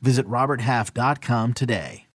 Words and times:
Visit 0.00 0.26
RobertHalf.com 0.26 1.54
today. 1.54 2.06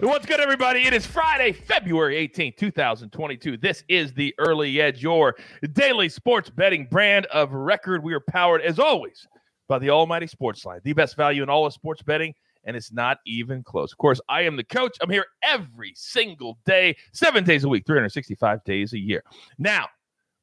What's 0.00 0.26
good, 0.26 0.38
everybody? 0.38 0.86
It 0.86 0.92
is 0.92 1.04
Friday, 1.04 1.50
February 1.50 2.14
18th, 2.28 2.56
2022. 2.56 3.56
This 3.56 3.82
is 3.88 4.12
the 4.12 4.32
Early 4.38 4.80
Edge, 4.80 5.02
your 5.02 5.34
daily 5.72 6.08
sports 6.08 6.50
betting 6.50 6.86
brand 6.88 7.26
of 7.26 7.52
record. 7.52 8.04
We 8.04 8.14
are 8.14 8.20
powered, 8.20 8.62
as 8.62 8.78
always, 8.78 9.26
by 9.66 9.80
the 9.80 9.90
Almighty 9.90 10.26
SportsLine, 10.26 10.84
the 10.84 10.92
best 10.92 11.16
value 11.16 11.42
in 11.42 11.48
all 11.48 11.66
of 11.66 11.72
sports 11.72 12.00
betting, 12.00 12.32
and 12.64 12.76
it's 12.76 12.92
not 12.92 13.18
even 13.26 13.64
close. 13.64 13.90
Of 13.90 13.98
course, 13.98 14.20
I 14.28 14.42
am 14.42 14.54
the 14.54 14.62
coach. 14.62 14.96
I'm 15.00 15.10
here 15.10 15.26
every 15.42 15.94
single 15.96 16.58
day, 16.64 16.96
seven 17.12 17.42
days 17.42 17.64
a 17.64 17.68
week, 17.68 17.84
365 17.84 18.62
days 18.62 18.92
a 18.92 18.98
year. 19.00 19.24
Now, 19.58 19.88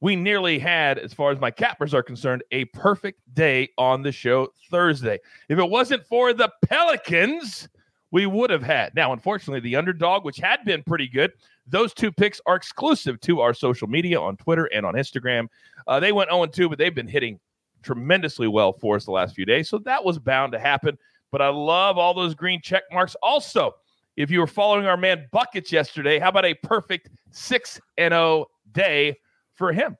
we 0.01 0.15
nearly 0.15 0.59
had, 0.59 0.99
as 0.99 1.13
far 1.13 1.31
as 1.31 1.39
my 1.39 1.51
cappers 1.51 1.93
are 1.93 2.03
concerned, 2.03 2.43
a 2.51 2.65
perfect 2.65 3.21
day 3.33 3.69
on 3.77 4.01
the 4.01 4.11
show 4.11 4.49
Thursday. 4.69 5.19
If 5.49 5.57
it 5.57 5.69
wasn't 5.69 6.05
for 6.05 6.33
the 6.33 6.51
Pelicans, 6.65 7.69
we 8.11 8.25
would 8.25 8.49
have 8.49 8.63
had. 8.63 8.93
Now, 8.95 9.13
unfortunately, 9.13 9.61
the 9.61 9.75
underdog, 9.75 10.25
which 10.25 10.37
had 10.37 10.63
been 10.65 10.83
pretty 10.83 11.07
good, 11.07 11.33
those 11.67 11.93
two 11.93 12.11
picks 12.11 12.39
are 12.45 12.55
exclusive 12.55 13.19
to 13.21 13.41
our 13.41 13.53
social 13.53 13.87
media 13.87 14.19
on 14.19 14.37
Twitter 14.37 14.65
and 14.65 14.85
on 14.85 14.93
Instagram. 14.93 15.47
Uh, 15.87 15.99
they 15.99 16.11
went 16.11 16.29
0 16.29 16.45
2, 16.45 16.69
but 16.69 16.77
they've 16.77 16.95
been 16.95 17.07
hitting 17.07 17.39
tremendously 17.81 18.47
well 18.47 18.73
for 18.73 18.95
us 18.95 19.05
the 19.05 19.11
last 19.11 19.35
few 19.35 19.45
days. 19.45 19.69
So 19.69 19.79
that 19.79 20.03
was 20.03 20.19
bound 20.19 20.51
to 20.53 20.59
happen. 20.59 20.97
But 21.31 21.41
I 21.41 21.49
love 21.49 21.97
all 21.97 22.13
those 22.13 22.35
green 22.35 22.61
check 22.61 22.83
marks. 22.91 23.15
Also, 23.21 23.75
if 24.17 24.31
you 24.31 24.39
were 24.39 24.47
following 24.47 24.85
our 24.85 24.97
man 24.97 25.27
Buckets 25.31 25.71
yesterday, 25.71 26.19
how 26.19 26.29
about 26.29 26.45
a 26.45 26.53
perfect 26.53 27.09
6 27.31 27.81
0 27.99 28.45
day 28.71 29.17
for 29.55 29.73
him? 29.73 29.97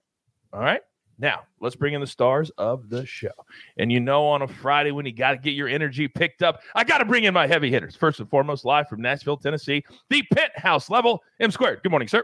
All 0.54 0.60
right. 0.60 0.82
Now, 1.18 1.44
let's 1.62 1.76
bring 1.76 1.94
in 1.94 2.02
the 2.02 2.08
stars 2.08 2.52
of 2.58 2.90
the 2.90 3.06
show. 3.06 3.32
And 3.78 3.92
you 3.92 4.00
know, 4.02 4.28
on 4.28 4.42
a 4.42 4.48
Friday 4.48 4.92
when 4.92 5.06
you 5.06 5.14
got 5.14 5.32
to 5.32 5.38
get 5.38 5.52
your 5.52 5.70
energy 5.70 6.08
picked 6.08 6.44
up, 6.44 6.62
I 6.76 6.84
got 6.84 6.98
to 6.98 7.06
bring 7.06 7.24
in 7.24 7.34
my 7.34 7.48
heavy 7.48 7.72
hitters. 7.72 7.96
First 7.96 8.20
and 8.20 8.30
foremost, 8.30 8.66
live 8.66 8.90
from 8.90 9.02
Nashville, 9.02 9.38
Tennessee, 9.38 9.84
the 10.10 10.24
penthouse 10.34 10.90
level, 10.90 11.24
M 11.40 11.52
squared. 11.52 11.82
Good 11.84 11.92
morning, 11.92 12.10
sir. 12.10 12.24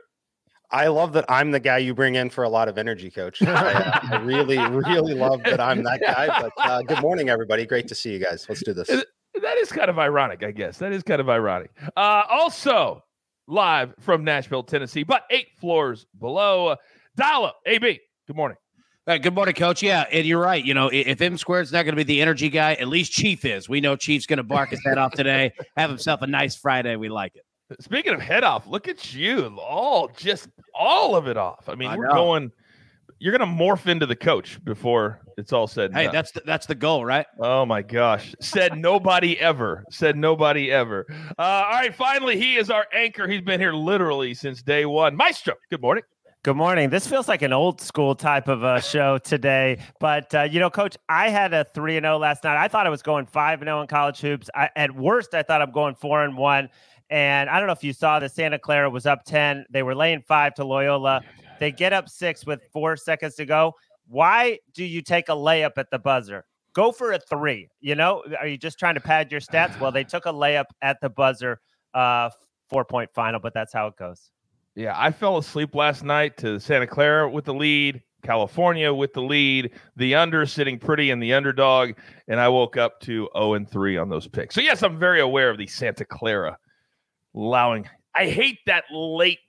I 0.72 0.88
love 0.88 1.14
that 1.14 1.26
I'm 1.30 1.52
the 1.52 1.60
guy 1.60 1.80
you 1.80 1.94
bring 1.94 2.16
in 2.16 2.30
for 2.30 2.44
a 2.44 2.50
lot 2.50 2.70
of 2.70 2.78
energy, 2.78 3.12
coach. 3.12 3.42
I, 3.42 4.00
I 4.10 4.18
really, 4.24 4.58
really 4.58 5.14
love 5.14 5.44
that 5.44 5.60
I'm 5.60 5.84
that 5.84 6.02
guy. 6.02 6.28
But 6.28 6.52
uh, 6.58 6.82
good 6.82 7.02
morning, 7.02 7.30
everybody. 7.30 7.66
Great 7.66 7.88
to 7.90 7.96
see 7.96 8.14
you 8.14 8.20
guys. 8.20 8.46
Let's 8.48 8.64
do 8.64 8.74
this. 8.74 8.88
That 8.88 9.58
is 9.58 9.72
kind 9.72 9.90
of 9.90 10.00
ironic, 10.00 10.44
I 10.44 10.52
guess. 10.52 10.78
That 10.78 10.94
is 10.94 11.04
kind 11.04 11.20
of 11.20 11.30
ironic. 11.30 11.72
Uh, 11.98 12.24
also, 12.30 13.04
live 13.48 13.94
from 14.00 14.24
Nashville, 14.24 14.64
Tennessee, 14.64 15.04
but 15.04 15.24
eight 15.30 15.48
floors 15.58 16.06
below, 16.20 16.78
up. 17.20 17.60
AB, 17.66 18.00
good 18.28 18.36
morning. 18.36 18.58
Uh, 19.08 19.18
good 19.18 19.34
morning, 19.34 19.56
Coach. 19.56 19.82
Yeah, 19.82 20.06
and 20.12 20.26
you're 20.26 20.42
right. 20.42 20.64
You 20.64 20.74
know, 20.74 20.90
if 20.94 21.22
M 21.22 21.38
Squared's 21.38 21.72
not 21.72 21.84
going 21.84 21.96
to 21.96 21.98
be 21.98 22.04
the 22.04 22.22
energy 22.22 22.50
guy, 22.50 22.74
at 22.74 22.88
least 22.88 23.12
Chief 23.12 23.44
is. 23.46 23.68
We 23.68 23.82
know 23.82 23.96
Chief's 23.96 24.28
going 24.28 24.38
to 24.38 24.44
bark 24.44 24.70
his 24.70 24.82
head 24.86 24.98
off 24.98 25.14
today. 25.14 25.52
Have 25.78 25.90
himself 25.90 26.22
a 26.22 26.28
nice 26.28 26.56
Friday. 26.56 26.96
We 26.96 27.10
like 27.10 27.36
it. 27.36 27.44
Speaking 27.82 28.14
of 28.14 28.22
head 28.22 28.44
off, 28.44 28.68
look 28.68 28.88
at 28.88 29.14
you, 29.14 29.58
all 29.60 30.10
just 30.10 30.50
all 30.76 31.16
of 31.16 31.28
it 31.28 31.38
off. 31.38 31.68
I 31.68 31.76
mean, 31.76 31.90
I 31.90 31.98
we're 31.98 32.08
know. 32.08 32.14
going. 32.14 32.52
You're 33.18 33.38
going 33.38 33.48
to 33.48 33.64
morph 33.64 33.86
into 33.86 34.08
the 34.08 34.16
coach 34.16 34.64
before 34.64 35.22
it's 35.38 35.54
all 35.54 35.68
said. 35.68 35.94
Hey, 35.94 36.06
done. 36.06 36.14
that's 36.14 36.32
the, 36.32 36.42
that's 36.44 36.66
the 36.66 36.74
goal, 36.74 37.06
right? 37.06 37.26
Oh 37.40 37.68
my 37.68 37.84
gosh. 37.84 38.34
Said 38.40 38.78
nobody 38.78 39.40
ever. 39.40 39.84
Said 39.92 40.18
nobody 40.18 40.72
ever. 40.72 41.06
Uh, 41.38 41.42
all 41.42 41.72
right. 41.72 41.94
Finally, 41.94 42.40
he 42.40 42.56
is 42.56 42.72
our 42.72 42.88
anchor. 42.94 43.28
He's 43.28 43.42
been 43.42 43.60
here 43.60 43.74
literally 43.74 44.34
since 44.34 44.64
day 44.64 44.86
one. 44.86 45.16
Maestro, 45.16 45.54
good 45.70 45.82
morning. 45.82 46.04
Good 46.44 46.56
morning. 46.56 46.90
This 46.90 47.06
feels 47.06 47.28
like 47.28 47.44
an 47.44 47.54
old 47.54 47.80
school 47.82 48.16
type 48.16 48.48
of 48.48 48.64
a 48.64 48.82
show 48.82 49.20
today, 49.20 49.78
but 50.00 50.34
uh, 50.34 50.42
you 50.42 50.60
know, 50.60 50.72
Coach, 50.72 50.98
I 51.08 51.30
had 51.30 51.54
a 51.54 51.66
three 51.66 51.98
and 51.98 52.04
zero 52.04 52.18
last 52.18 52.44
night. 52.44 52.58
I 52.58 52.68
thought 52.68 52.88
I 52.88 52.90
was 52.90 53.04
going 53.04 53.28
five 53.28 53.62
and 53.62 53.68
zero 53.68 53.80
in 53.82 53.86
college 53.86 54.20
hoops. 54.22 54.50
I, 54.56 54.68
at 54.76 54.90
worst, 54.96 55.36
I 55.36 55.44
thought 55.44 55.62
I'm 55.62 55.70
going 55.70 55.94
four 55.94 56.24
and 56.24 56.36
one. 56.36 56.70
And 57.12 57.48
I 57.48 57.60
don't 57.60 57.68
know 57.68 57.74
if 57.74 57.84
you 57.84 57.94
saw 57.94 58.18
that 58.18 58.32
Santa 58.32 58.58
Clara 58.58 58.90
was 58.90 59.06
up 59.06 59.24
ten. 59.24 59.68
They 59.70 59.84
were 59.84 59.94
laying 59.94 60.24
five 60.24 60.56
to 60.56 60.66
Loyola. 60.66 61.22
They 61.60 61.72
get 61.72 61.94
up 61.94 62.10
six 62.10 62.44
with 62.44 62.62
four 62.74 62.98
seconds 62.98 63.36
to 63.36 63.46
go. 63.46 63.76
Why 64.08 64.58
do 64.74 64.84
you 64.84 65.04
take 65.04 65.30
a 65.30 65.34
layup 65.34 65.74
at 65.78 65.92
the 65.92 66.00
buzzer? 66.00 66.46
Go 66.74 66.92
for 66.92 67.12
a 67.12 67.20
three. 67.20 67.70
You 67.82 67.94
know, 67.94 68.24
are 68.40 68.48
you 68.48 68.58
just 68.58 68.80
trying 68.80 68.96
to 68.96 69.02
pad 69.02 69.32
your 69.32 69.42
stats? 69.42 69.80
Well, 69.80 69.92
they 69.92 70.06
took 70.06 70.26
a 70.26 70.34
layup 70.34 70.66
at 70.82 71.02
the 71.02 71.10
buzzer, 71.12 71.62
uh, 71.94 72.32
four 72.68 72.84
point 72.84 73.12
final, 73.14 73.40
but 73.40 73.54
that's 73.54 73.74
how 73.74 73.86
it 73.86 73.96
goes. 73.96 74.32
Yeah, 74.76 74.96
I 74.98 75.12
fell 75.12 75.38
asleep 75.38 75.76
last 75.76 76.04
night 76.04 76.38
to 76.38 76.60
Santa 76.60 76.88
Clara 76.88 77.30
with 77.30 77.46
the 77.46 77.54
lead, 77.54 78.02
California 78.24 78.94
with 78.94 79.14
the 79.14 79.22
lead, 79.22 79.72
the 79.98 80.16
under 80.16 80.46
sitting 80.46 80.80
pretty 80.80 81.12
in 81.12 81.20
the 81.20 81.34
underdog, 81.34 81.92
and 82.28 82.40
I 82.40 82.48
woke 82.48 82.78
up 82.78 83.00
to 83.02 83.28
0 83.36 83.54
and 83.56 83.70
3 83.70 83.98
on 83.98 84.10
those 84.10 84.28
picks. 84.28 84.56
So 84.56 84.62
yes, 84.62 84.82
I'm 84.82 84.98
very 84.98 85.20
aware 85.20 85.50
of 85.50 85.58
the 85.58 85.68
Santa 85.68 86.06
Clara 86.06 86.58
allowing. 87.36 87.90
I 88.16 88.28
hate 88.28 88.60
that 88.66 88.86
late 88.92 89.40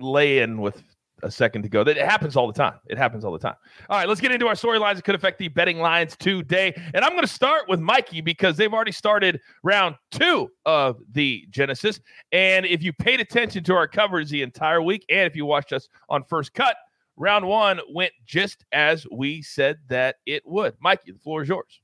lay 0.00 0.40
in 0.40 0.60
with 0.60 0.82
a 1.22 1.30
second 1.30 1.62
to 1.62 1.68
go. 1.68 1.84
That 1.84 1.96
it 1.96 2.06
happens 2.06 2.36
all 2.36 2.46
the 2.46 2.52
time. 2.52 2.74
It 2.86 2.98
happens 2.98 3.24
all 3.24 3.32
the 3.32 3.38
time. 3.38 3.54
All 3.88 3.98
right, 3.98 4.08
let's 4.08 4.20
get 4.20 4.32
into 4.32 4.46
our 4.46 4.54
storylines 4.54 4.96
that 4.96 5.04
could 5.04 5.14
affect 5.14 5.38
the 5.38 5.48
betting 5.48 5.78
lines 5.78 6.16
today. 6.16 6.72
And 6.94 7.04
I'm 7.04 7.12
going 7.12 7.22
to 7.22 7.26
start 7.26 7.68
with 7.68 7.80
Mikey 7.80 8.20
because 8.20 8.56
they've 8.56 8.72
already 8.72 8.92
started 8.92 9.40
round 9.62 9.96
two 10.10 10.50
of 10.66 11.00
the 11.12 11.46
Genesis. 11.50 12.00
And 12.32 12.66
if 12.66 12.82
you 12.82 12.92
paid 12.92 13.20
attention 13.20 13.64
to 13.64 13.74
our 13.74 13.88
coverage 13.88 14.30
the 14.30 14.42
entire 14.42 14.82
week, 14.82 15.04
and 15.08 15.26
if 15.26 15.34
you 15.36 15.46
watched 15.46 15.72
us 15.72 15.88
on 16.08 16.24
First 16.24 16.54
Cut, 16.54 16.76
round 17.16 17.46
one 17.46 17.80
went 17.92 18.12
just 18.24 18.64
as 18.72 19.06
we 19.10 19.42
said 19.42 19.78
that 19.88 20.16
it 20.26 20.42
would. 20.46 20.74
Mikey, 20.80 21.12
the 21.12 21.18
floor 21.18 21.42
is 21.42 21.48
yours. 21.48 21.80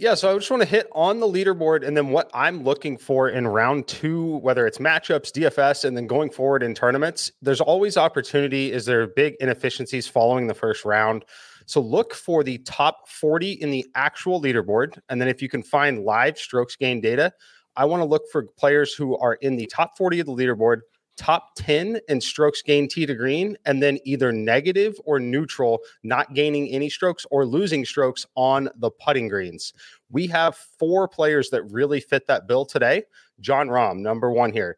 Yeah, 0.00 0.14
so 0.14 0.30
I 0.30 0.34
just 0.38 0.48
want 0.48 0.62
to 0.62 0.68
hit 0.68 0.86
on 0.92 1.18
the 1.18 1.26
leaderboard 1.26 1.84
and 1.84 1.96
then 1.96 2.10
what 2.10 2.30
I'm 2.32 2.62
looking 2.62 2.96
for 2.96 3.30
in 3.30 3.48
round 3.48 3.88
two, 3.88 4.36
whether 4.36 4.64
it's 4.64 4.78
matchups, 4.78 5.32
DFS, 5.32 5.84
and 5.84 5.96
then 5.96 6.06
going 6.06 6.30
forward 6.30 6.62
in 6.62 6.72
tournaments. 6.72 7.32
There's 7.42 7.60
always 7.60 7.96
opportunity. 7.96 8.70
Is 8.70 8.84
there 8.84 9.08
big 9.08 9.34
inefficiencies 9.40 10.06
following 10.06 10.46
the 10.46 10.54
first 10.54 10.84
round? 10.84 11.24
So 11.66 11.80
look 11.80 12.14
for 12.14 12.44
the 12.44 12.58
top 12.58 13.08
40 13.08 13.54
in 13.54 13.72
the 13.72 13.84
actual 13.96 14.40
leaderboard. 14.40 15.00
And 15.08 15.20
then 15.20 15.26
if 15.26 15.42
you 15.42 15.48
can 15.48 15.64
find 15.64 16.04
live 16.04 16.38
strokes 16.38 16.76
gain 16.76 17.00
data, 17.00 17.32
I 17.74 17.84
want 17.86 18.00
to 18.00 18.06
look 18.06 18.22
for 18.30 18.46
players 18.56 18.94
who 18.94 19.18
are 19.18 19.34
in 19.34 19.56
the 19.56 19.66
top 19.66 19.98
40 19.98 20.20
of 20.20 20.26
the 20.26 20.32
leaderboard, 20.32 20.82
top 21.18 21.54
10 21.56 22.00
in 22.08 22.20
strokes 22.20 22.62
gain 22.62 22.88
tee 22.88 23.04
to 23.04 23.14
green, 23.14 23.56
and 23.66 23.82
then 23.82 23.98
either 24.04 24.32
negative 24.32 24.98
or 25.04 25.20
neutral, 25.20 25.80
not 26.02 26.32
gaining 26.32 26.68
any 26.68 26.88
strokes 26.88 27.26
or 27.30 27.44
losing 27.44 27.84
strokes 27.84 28.24
on 28.36 28.70
the 28.76 28.90
putting 28.90 29.28
greens. 29.28 29.74
We 30.10 30.26
have 30.28 30.56
four 30.56 31.08
players 31.08 31.50
that 31.50 31.64
really 31.64 32.00
fit 32.00 32.26
that 32.28 32.46
bill 32.46 32.64
today. 32.64 33.02
Jon 33.40 33.68
Rahm, 33.68 33.98
number 33.98 34.30
one 34.30 34.52
here. 34.52 34.76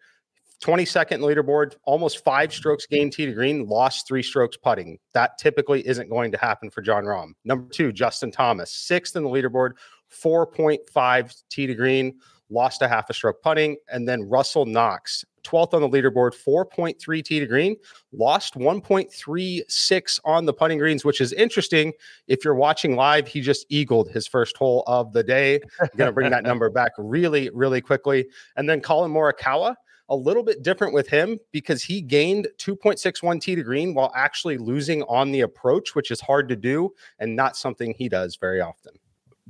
22nd 0.62 1.20
leaderboard, 1.20 1.76
almost 1.84 2.22
five 2.22 2.52
strokes 2.52 2.86
gained 2.86 3.12
tee 3.12 3.24
to 3.24 3.32
green, 3.32 3.66
lost 3.66 4.06
three 4.06 4.22
strokes 4.22 4.58
putting. 4.58 4.98
That 5.14 5.38
typically 5.38 5.86
isn't 5.86 6.10
going 6.10 6.32
to 6.32 6.38
happen 6.38 6.68
for 6.70 6.82
Jon 6.82 7.04
Rahm. 7.04 7.32
Number 7.44 7.70
two, 7.70 7.92
Justin 7.92 8.30
Thomas, 8.30 8.70
sixth 8.70 9.16
in 9.16 9.22
the 9.22 9.30
leaderboard, 9.30 9.72
4.5 10.12 11.42
tee 11.48 11.66
to 11.66 11.74
green, 11.74 12.18
lost 12.50 12.82
a 12.82 12.88
half 12.88 13.08
a 13.08 13.14
stroke 13.14 13.42
putting. 13.42 13.76
And 13.90 14.06
then 14.06 14.28
Russell 14.28 14.66
Knox, 14.66 15.24
12th 15.42 15.74
on 15.74 15.82
the 15.82 15.88
leaderboard, 15.88 16.32
4.3 16.34 17.24
tee 17.24 17.40
to 17.40 17.46
green, 17.46 17.76
lost 18.12 18.54
1.36 18.54 20.20
on 20.24 20.44
the 20.44 20.52
putting 20.52 20.78
greens, 20.78 21.04
which 21.04 21.20
is 21.20 21.32
interesting. 21.32 21.92
If 22.28 22.44
you're 22.44 22.54
watching 22.54 22.96
live, 22.96 23.26
he 23.28 23.40
just 23.40 23.66
eagled 23.68 24.10
his 24.10 24.26
first 24.26 24.56
hole 24.56 24.84
of 24.86 25.12
the 25.12 25.22
day. 25.22 25.60
I'm 25.80 25.88
going 25.96 26.08
to 26.08 26.12
bring 26.12 26.30
that 26.30 26.44
number 26.44 26.70
back 26.70 26.92
really, 26.98 27.50
really 27.52 27.80
quickly. 27.80 28.26
And 28.56 28.68
then 28.68 28.80
Collin 28.80 29.12
Morikawa, 29.12 29.76
a 30.10 30.16
little 30.16 30.42
bit 30.42 30.62
different 30.62 30.92
with 30.92 31.08
him 31.08 31.38
because 31.52 31.82
he 31.82 32.00
gained 32.00 32.48
2.61 32.58 33.40
tee 33.40 33.54
to 33.54 33.62
green 33.62 33.94
while 33.94 34.12
actually 34.16 34.58
losing 34.58 35.04
on 35.04 35.30
the 35.30 35.40
approach, 35.42 35.94
which 35.94 36.10
is 36.10 36.20
hard 36.20 36.48
to 36.48 36.56
do 36.56 36.92
and 37.20 37.36
not 37.36 37.56
something 37.56 37.94
he 37.94 38.08
does 38.08 38.36
very 38.36 38.60
often. 38.60 38.92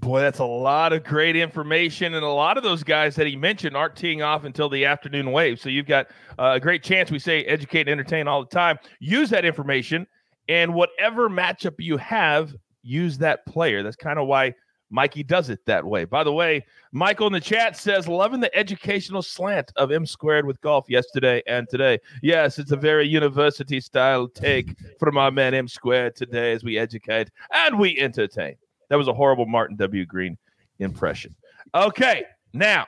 Boy, 0.00 0.20
that's 0.20 0.38
a 0.38 0.44
lot 0.44 0.94
of 0.94 1.05
great 1.05 1.37
information. 1.37 2.14
And 2.14 2.25
a 2.25 2.29
lot 2.29 2.56
of 2.56 2.62
those 2.62 2.82
guys 2.82 3.14
that 3.17 3.26
he 3.26 3.37
mentioned 3.37 3.76
aren't 3.76 3.94
teeing 3.94 4.23
off 4.23 4.44
until 4.44 4.69
the 4.70 4.87
afternoon 4.87 5.31
wave. 5.31 5.61
So 5.61 5.69
you've 5.69 5.87
got 5.87 6.06
uh, 6.38 6.52
a 6.55 6.61
great 6.61 6.82
chance. 6.82 7.11
We 7.11 7.19
say 7.19 7.44
educate 7.44 7.82
and 7.82 7.91
entertain 7.91 8.26
all 8.26 8.41
the 8.41 8.49
time. 8.49 8.79
Use 8.99 9.29
that 9.31 9.44
information 9.44 10.06
And 10.50 10.75
whatever 10.75 11.31
matchup 11.31 11.76
you 11.79 11.97
have, 11.99 12.56
use 12.82 13.17
that 13.19 13.47
player. 13.47 13.85
That's 13.85 13.94
kind 13.94 14.19
of 14.19 14.26
why 14.26 14.52
Mikey 14.91 15.23
does 15.23 15.49
it 15.49 15.61
that 15.67 15.85
way. 15.85 16.05
By 16.05 16.25
the 16.25 16.32
way, 16.32 16.67
Michael 16.91 17.29
in 17.29 17.32
the 17.32 17.41
chat 17.41 17.76
says, 17.76 18.08
loving 18.08 18.41
the 18.41 18.52
educational 18.56 19.23
slant 19.23 19.70
of 19.76 19.93
M 19.93 20.05
squared 20.05 20.44
with 20.44 20.61
golf 20.61 20.87
yesterday 20.88 21.41
and 21.47 21.69
today. 21.69 22.00
Yes, 22.20 22.58
it's 22.58 22.73
a 22.73 22.76
very 22.76 23.06
university 23.06 23.81
style 23.81 24.26
take 24.26 24.75
from 24.99 25.17
our 25.17 25.31
man 25.31 25.55
M 25.55 25.69
squared 25.69 26.17
today 26.17 26.52
as 26.52 26.64
we 26.64 26.76
educate 26.76 27.31
and 27.52 27.79
we 27.79 27.97
entertain. 28.00 28.56
That 28.90 28.96
was 28.96 29.08
a 29.08 29.14
horrible 29.14 29.46
Martin 29.46 29.76
W. 29.76 30.04
Green 30.04 30.37
impression. 30.78 31.34
Okay, 31.75 32.25
now 32.52 32.87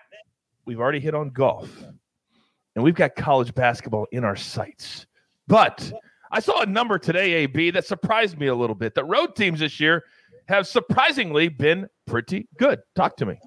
we've 0.67 0.81
already 0.81 1.01
hit 1.01 1.15
on 1.15 1.31
golf 1.31 1.71
and 2.75 2.85
we've 2.85 2.95
got 2.95 3.15
college 3.17 3.55
basketball 3.55 4.07
in 4.13 4.25
our 4.25 4.37
sights. 4.37 5.07
But 5.47 5.93
I 6.31 6.41
saw 6.41 6.63
a 6.63 6.67
number 6.67 6.99
today, 6.99 7.33
AB, 7.35 7.71
that 7.71 7.87
surprised 7.87 8.39
me 8.39 8.49
a 8.49 8.55
little 8.55 8.75
bit. 8.75 8.95
The 8.95 9.05
road 9.05 9.37
teams 9.37 9.61
this 9.61 9.79
year 9.79 10.05
have 10.49 10.67
surprisingly 10.67 11.49
been 11.49 11.87
pretty 12.07 12.49
good. 12.59 12.81
Talk 12.97 13.17
to 13.19 13.27
me. 13.27 13.39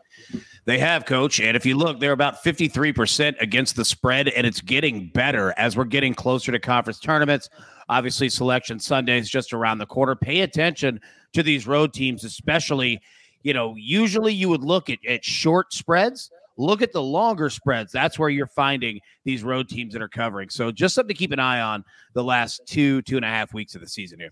They 0.66 0.80
have, 0.80 1.06
coach. 1.06 1.40
And 1.40 1.56
if 1.56 1.64
you 1.66 1.78
look, 1.78 2.00
they're 2.00 2.12
about 2.12 2.44
53% 2.44 3.40
against 3.40 3.76
the 3.76 3.86
spread, 3.86 4.30
and 4.30 4.48
it's 4.48 4.62
getting 4.62 5.10
better 5.10 5.54
as 5.58 5.78
we're 5.78 5.86
getting 5.86 6.16
closer 6.16 6.52
to 6.52 6.60
conference 6.60 7.00
tournaments. 7.00 7.50
Obviously, 7.88 8.30
Selection 8.30 8.80
Sunday 8.80 9.20
is 9.20 9.30
just 9.30 9.54
around 9.54 9.78
the 9.78 9.86
corner. 9.86 10.16
Pay 10.16 10.42
attention 10.42 11.00
to 11.34 11.44
these 11.44 11.68
road 11.68 11.94
teams, 11.94 12.24
especially, 12.24 13.00
you 13.44 13.54
know, 13.54 13.76
usually 13.78 14.34
you 14.34 14.50
would 14.50 14.64
look 14.64 14.90
at, 14.90 14.98
at 15.08 15.24
short 15.24 15.72
spreads. 15.72 16.32
Look 16.58 16.82
at 16.82 16.94
the 16.94 17.02
longer 17.02 17.50
spreads. 17.52 17.92
That's 17.92 18.18
where 18.18 18.30
you're 18.30 18.48
finding 18.48 19.02
these 19.24 19.44
road 19.44 19.70
teams 19.70 19.94
that 19.94 20.02
are 20.02 20.08
covering. 20.08 20.50
So 20.50 20.72
just 20.72 20.96
something 20.96 21.14
to 21.14 21.20
keep 21.20 21.32
an 21.32 21.40
eye 21.40 21.60
on 21.60 21.84
the 22.14 22.24
last 22.24 22.62
two, 22.66 23.04
two 23.04 23.18
and 23.18 23.26
a 23.26 23.30
half 23.30 23.54
weeks 23.54 23.76
of 23.76 23.82
the 23.82 23.88
season 23.88 24.20
here. 24.20 24.32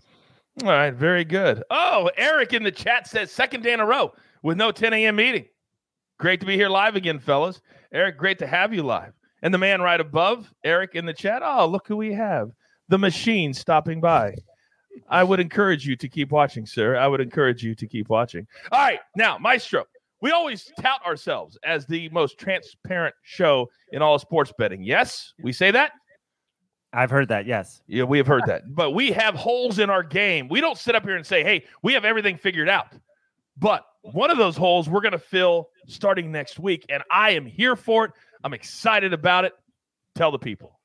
All 0.62 0.70
right, 0.70 0.94
very 0.94 1.24
good. 1.24 1.62
Oh, 1.70 2.10
Eric 2.16 2.54
in 2.54 2.62
the 2.62 2.72
chat 2.72 3.06
says 3.06 3.30
second 3.30 3.62
day 3.62 3.72
in 3.72 3.80
a 3.80 3.86
row 3.86 4.14
with 4.42 4.56
no 4.56 4.72
10 4.72 4.92
a.m. 4.94 5.16
meeting. 5.16 5.46
Great 6.18 6.40
to 6.40 6.46
be 6.46 6.56
here 6.56 6.68
live 6.68 6.96
again, 6.96 7.18
fellas. 7.18 7.60
Eric, 7.92 8.16
great 8.16 8.38
to 8.38 8.46
have 8.46 8.72
you 8.72 8.82
live. 8.82 9.12
And 9.42 9.52
the 9.52 9.58
man 9.58 9.82
right 9.82 10.00
above, 10.00 10.52
Eric 10.64 10.94
in 10.94 11.04
the 11.06 11.12
chat. 11.12 11.42
Oh, 11.44 11.66
look 11.66 11.86
who 11.86 11.96
we 11.96 12.12
have. 12.12 12.50
The 12.88 12.98
machine 12.98 13.52
stopping 13.52 14.00
by. 14.00 14.34
I 15.08 15.24
would 15.24 15.40
encourage 15.40 15.86
you 15.86 15.96
to 15.96 16.08
keep 16.08 16.30
watching, 16.30 16.66
sir. 16.66 16.96
I 16.96 17.08
would 17.08 17.20
encourage 17.20 17.62
you 17.62 17.74
to 17.74 17.86
keep 17.86 18.08
watching. 18.08 18.46
All 18.70 18.80
right, 18.80 19.00
now, 19.16 19.38
Maestro, 19.38 19.84
we 20.20 20.30
always 20.30 20.70
tout 20.80 21.04
ourselves 21.04 21.58
as 21.64 21.84
the 21.84 22.08
most 22.10 22.38
transparent 22.38 23.14
show 23.22 23.68
in 23.92 24.00
all 24.02 24.18
sports 24.18 24.52
betting. 24.56 24.82
Yes, 24.82 25.34
we 25.42 25.52
say 25.52 25.70
that. 25.72 25.92
I've 26.92 27.10
heard 27.10 27.28
that. 27.28 27.44
Yes. 27.44 27.82
Yeah, 27.88 28.04
we 28.04 28.18
have 28.18 28.26
heard 28.28 28.44
that. 28.46 28.62
But 28.72 28.92
we 28.92 29.10
have 29.10 29.34
holes 29.34 29.80
in 29.80 29.90
our 29.90 30.04
game. 30.04 30.46
We 30.48 30.60
don't 30.60 30.78
sit 30.78 30.94
up 30.94 31.02
here 31.02 31.16
and 31.16 31.26
say, 31.26 31.42
hey, 31.42 31.64
we 31.82 31.92
have 31.92 32.04
everything 32.04 32.38
figured 32.38 32.68
out. 32.68 32.86
But 33.58 33.84
one 34.02 34.30
of 34.30 34.38
those 34.38 34.56
holes 34.56 34.88
we're 34.88 35.00
going 35.00 35.12
to 35.12 35.18
fill 35.18 35.70
starting 35.86 36.30
next 36.32 36.58
week. 36.58 36.84
And 36.88 37.02
I 37.10 37.30
am 37.30 37.46
here 37.46 37.76
for 37.76 38.06
it. 38.06 38.12
I'm 38.42 38.54
excited 38.54 39.12
about 39.12 39.44
it. 39.44 39.52
Tell 40.14 40.30
the 40.30 40.38
people. 40.38 40.78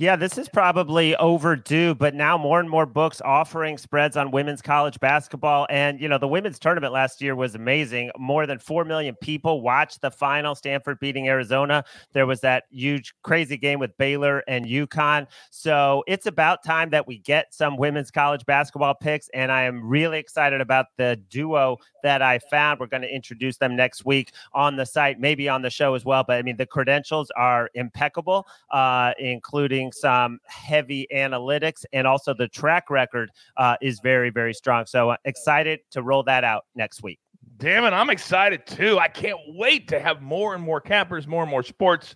Yeah, 0.00 0.14
this 0.14 0.38
is 0.38 0.48
probably 0.48 1.16
overdue, 1.16 1.92
but 1.92 2.14
now 2.14 2.38
more 2.38 2.60
and 2.60 2.70
more 2.70 2.86
books 2.86 3.20
offering 3.24 3.76
spreads 3.76 4.16
on 4.16 4.30
women's 4.30 4.62
college 4.62 5.00
basketball. 5.00 5.66
And, 5.70 6.00
you 6.00 6.08
know, 6.08 6.18
the 6.18 6.28
women's 6.28 6.60
tournament 6.60 6.92
last 6.92 7.20
year 7.20 7.34
was 7.34 7.56
amazing. 7.56 8.12
More 8.16 8.46
than 8.46 8.60
4 8.60 8.84
million 8.84 9.16
people 9.16 9.60
watched 9.60 10.00
the 10.00 10.12
final, 10.12 10.54
Stanford 10.54 11.00
beating 11.00 11.26
Arizona. 11.26 11.82
There 12.12 12.26
was 12.26 12.40
that 12.42 12.66
huge, 12.70 13.12
crazy 13.24 13.56
game 13.56 13.80
with 13.80 13.96
Baylor 13.98 14.44
and 14.46 14.64
UConn. 14.66 15.26
So 15.50 16.04
it's 16.06 16.26
about 16.26 16.62
time 16.62 16.90
that 16.90 17.08
we 17.08 17.18
get 17.18 17.52
some 17.52 17.76
women's 17.76 18.12
college 18.12 18.46
basketball 18.46 18.94
picks. 18.94 19.28
And 19.34 19.50
I 19.50 19.62
am 19.62 19.84
really 19.84 20.20
excited 20.20 20.60
about 20.60 20.86
the 20.96 21.20
duo 21.28 21.76
that 22.04 22.22
I 22.22 22.38
found. 22.38 22.78
We're 22.78 22.86
going 22.86 23.02
to 23.02 23.12
introduce 23.12 23.56
them 23.56 23.74
next 23.74 24.04
week 24.04 24.30
on 24.52 24.76
the 24.76 24.86
site, 24.86 25.18
maybe 25.18 25.48
on 25.48 25.62
the 25.62 25.70
show 25.70 25.94
as 25.94 26.04
well. 26.04 26.22
But 26.22 26.38
I 26.38 26.42
mean, 26.42 26.56
the 26.56 26.66
credentials 26.66 27.32
are 27.36 27.68
impeccable, 27.74 28.46
uh, 28.70 29.14
including 29.18 29.87
some 29.92 30.38
heavy 30.46 31.06
analytics, 31.14 31.84
and 31.92 32.06
also 32.06 32.34
the 32.34 32.48
track 32.48 32.90
record 32.90 33.30
uh, 33.56 33.76
is 33.80 34.00
very, 34.00 34.30
very 34.30 34.54
strong. 34.54 34.86
So 34.86 35.10
uh, 35.10 35.16
excited 35.24 35.80
to 35.92 36.02
roll 36.02 36.22
that 36.24 36.44
out 36.44 36.64
next 36.74 37.02
week. 37.02 37.18
Damn 37.58 37.84
it, 37.84 37.92
I'm 37.92 38.10
excited 38.10 38.66
too. 38.66 38.98
I 38.98 39.08
can't 39.08 39.38
wait 39.48 39.88
to 39.88 39.98
have 39.98 40.22
more 40.22 40.54
and 40.54 40.62
more 40.62 40.80
campers, 40.80 41.26
more 41.26 41.42
and 41.42 41.50
more 41.50 41.62
sports 41.62 42.14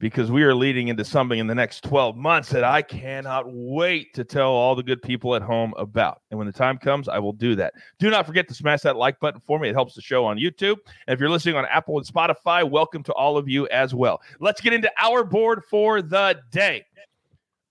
because 0.00 0.30
we 0.30 0.42
are 0.42 0.54
leading 0.54 0.88
into 0.88 1.04
something 1.04 1.38
in 1.38 1.46
the 1.46 1.54
next 1.54 1.84
12 1.84 2.16
months 2.16 2.48
that 2.48 2.64
I 2.64 2.80
cannot 2.80 3.44
wait 3.46 4.14
to 4.14 4.24
tell 4.24 4.48
all 4.48 4.74
the 4.74 4.82
good 4.82 5.02
people 5.02 5.34
at 5.36 5.42
home 5.42 5.74
about. 5.76 6.22
And 6.30 6.38
when 6.38 6.46
the 6.46 6.52
time 6.52 6.78
comes, 6.78 7.06
I 7.06 7.18
will 7.18 7.34
do 7.34 7.54
that. 7.56 7.74
Do 7.98 8.08
not 8.08 8.26
forget 8.26 8.48
to 8.48 8.54
smash 8.54 8.80
that 8.80 8.96
like 8.96 9.20
button 9.20 9.42
for 9.46 9.58
me. 9.58 9.68
It 9.68 9.74
helps 9.74 9.94
the 9.94 10.00
show 10.00 10.24
on 10.24 10.38
YouTube. 10.38 10.78
And 11.06 11.14
if 11.14 11.20
you're 11.20 11.28
listening 11.28 11.56
on 11.56 11.66
Apple 11.66 11.98
and 11.98 12.06
Spotify, 12.06 12.68
welcome 12.68 13.02
to 13.04 13.12
all 13.12 13.36
of 13.36 13.46
you 13.46 13.68
as 13.68 13.94
well. 13.94 14.22
Let's 14.40 14.62
get 14.62 14.72
into 14.72 14.90
our 14.98 15.22
board 15.22 15.62
for 15.68 16.00
the 16.00 16.40
day. 16.50 16.86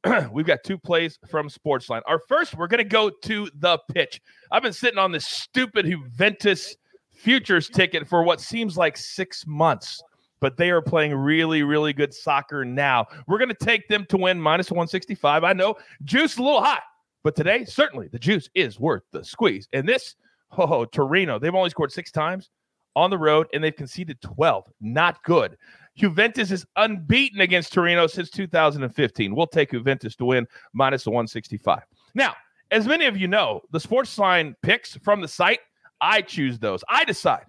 We've 0.31 0.45
got 0.45 0.59
two 0.63 0.77
plays 0.77 1.17
from 1.29 1.49
Sportsline. 1.49 2.01
Our 2.05 2.19
first, 2.19 2.55
we're 2.55 2.67
going 2.67 2.77
to 2.77 2.83
go 2.83 3.09
to 3.09 3.49
the 3.55 3.79
pitch. 3.91 4.21
I've 4.51 4.63
been 4.63 4.71
sitting 4.71 4.99
on 4.99 5.11
this 5.11 5.27
stupid 5.27 5.87
Juventus 5.87 6.75
futures 7.11 7.69
ticket 7.69 8.07
for 8.07 8.23
what 8.23 8.39
seems 8.39 8.77
like 8.77 8.95
six 8.95 9.45
months 9.47 10.01
but 10.41 10.57
they 10.57 10.69
are 10.71 10.81
playing 10.81 11.13
really, 11.15 11.63
really 11.63 11.93
good 11.93 12.13
soccer 12.13 12.63
now. 12.65 13.05
We're 13.27 13.37
going 13.37 13.49
to 13.49 13.65
take 13.65 13.87
them 13.87 14.05
to 14.09 14.17
win 14.17 14.39
minus 14.39 14.71
165. 14.71 15.43
I 15.43 15.53
know 15.53 15.75
juice 16.03 16.37
a 16.37 16.43
little 16.43 16.63
hot, 16.63 16.83
but 17.23 17.35
today, 17.35 17.65
certainly 17.65 18.07
the 18.07 18.19
juice 18.19 18.49
is 18.55 18.79
worth 18.79 19.03
the 19.11 19.23
squeeze. 19.23 19.67
And 19.73 19.87
this, 19.87 20.15
oh, 20.57 20.85
Torino, 20.85 21.39
they've 21.39 21.53
only 21.53 21.69
scored 21.69 21.91
six 21.91 22.11
times 22.11 22.49
on 22.95 23.09
the 23.09 23.17
road 23.17 23.47
and 23.53 23.63
they've 23.63 23.75
conceded 23.75 24.21
12. 24.21 24.65
Not 24.81 25.23
good. 25.23 25.57
Juventus 25.95 26.51
is 26.51 26.65
unbeaten 26.77 27.41
against 27.41 27.73
Torino 27.73 28.07
since 28.07 28.29
2015. 28.29 29.35
We'll 29.35 29.47
take 29.47 29.71
Juventus 29.71 30.15
to 30.15 30.25
win 30.25 30.47
minus 30.73 31.05
165. 31.05 31.81
Now, 32.15 32.35
as 32.71 32.87
many 32.87 33.05
of 33.05 33.17
you 33.17 33.27
know, 33.27 33.61
the 33.71 33.79
SportsLine 33.79 34.55
picks 34.61 34.95
from 34.97 35.21
the 35.21 35.27
site, 35.27 35.59
I 35.99 36.21
choose 36.21 36.59
those. 36.59 36.83
I 36.87 37.03
decide 37.03 37.45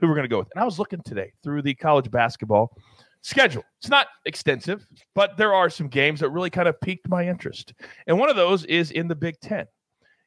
who 0.00 0.08
we're 0.08 0.14
going 0.14 0.24
to 0.24 0.28
go 0.28 0.38
with. 0.38 0.48
And 0.54 0.62
I 0.62 0.64
was 0.64 0.78
looking 0.78 1.00
today 1.02 1.32
through 1.42 1.62
the 1.62 1.74
college 1.74 2.10
basketball 2.10 2.76
schedule. 3.22 3.64
It's 3.80 3.88
not 3.88 4.06
extensive, 4.26 4.86
but 5.14 5.36
there 5.36 5.54
are 5.54 5.70
some 5.70 5.88
games 5.88 6.20
that 6.20 6.30
really 6.30 6.50
kind 6.50 6.68
of 6.68 6.80
piqued 6.80 7.08
my 7.08 7.26
interest. 7.26 7.72
And 8.06 8.18
one 8.18 8.28
of 8.28 8.36
those 8.36 8.64
is 8.66 8.90
in 8.90 9.08
the 9.08 9.14
Big 9.14 9.40
Ten. 9.40 9.66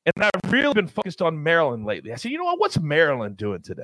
And 0.06 0.24
I've 0.24 0.52
really 0.52 0.74
been 0.74 0.88
focused 0.88 1.22
on 1.22 1.42
Maryland 1.42 1.86
lately. 1.86 2.14
I 2.14 2.16
said, 2.16 2.32
you 2.32 2.38
know 2.38 2.46
what? 2.46 2.60
What's 2.60 2.80
Maryland 2.80 3.38
doing 3.38 3.62
today? 3.62 3.84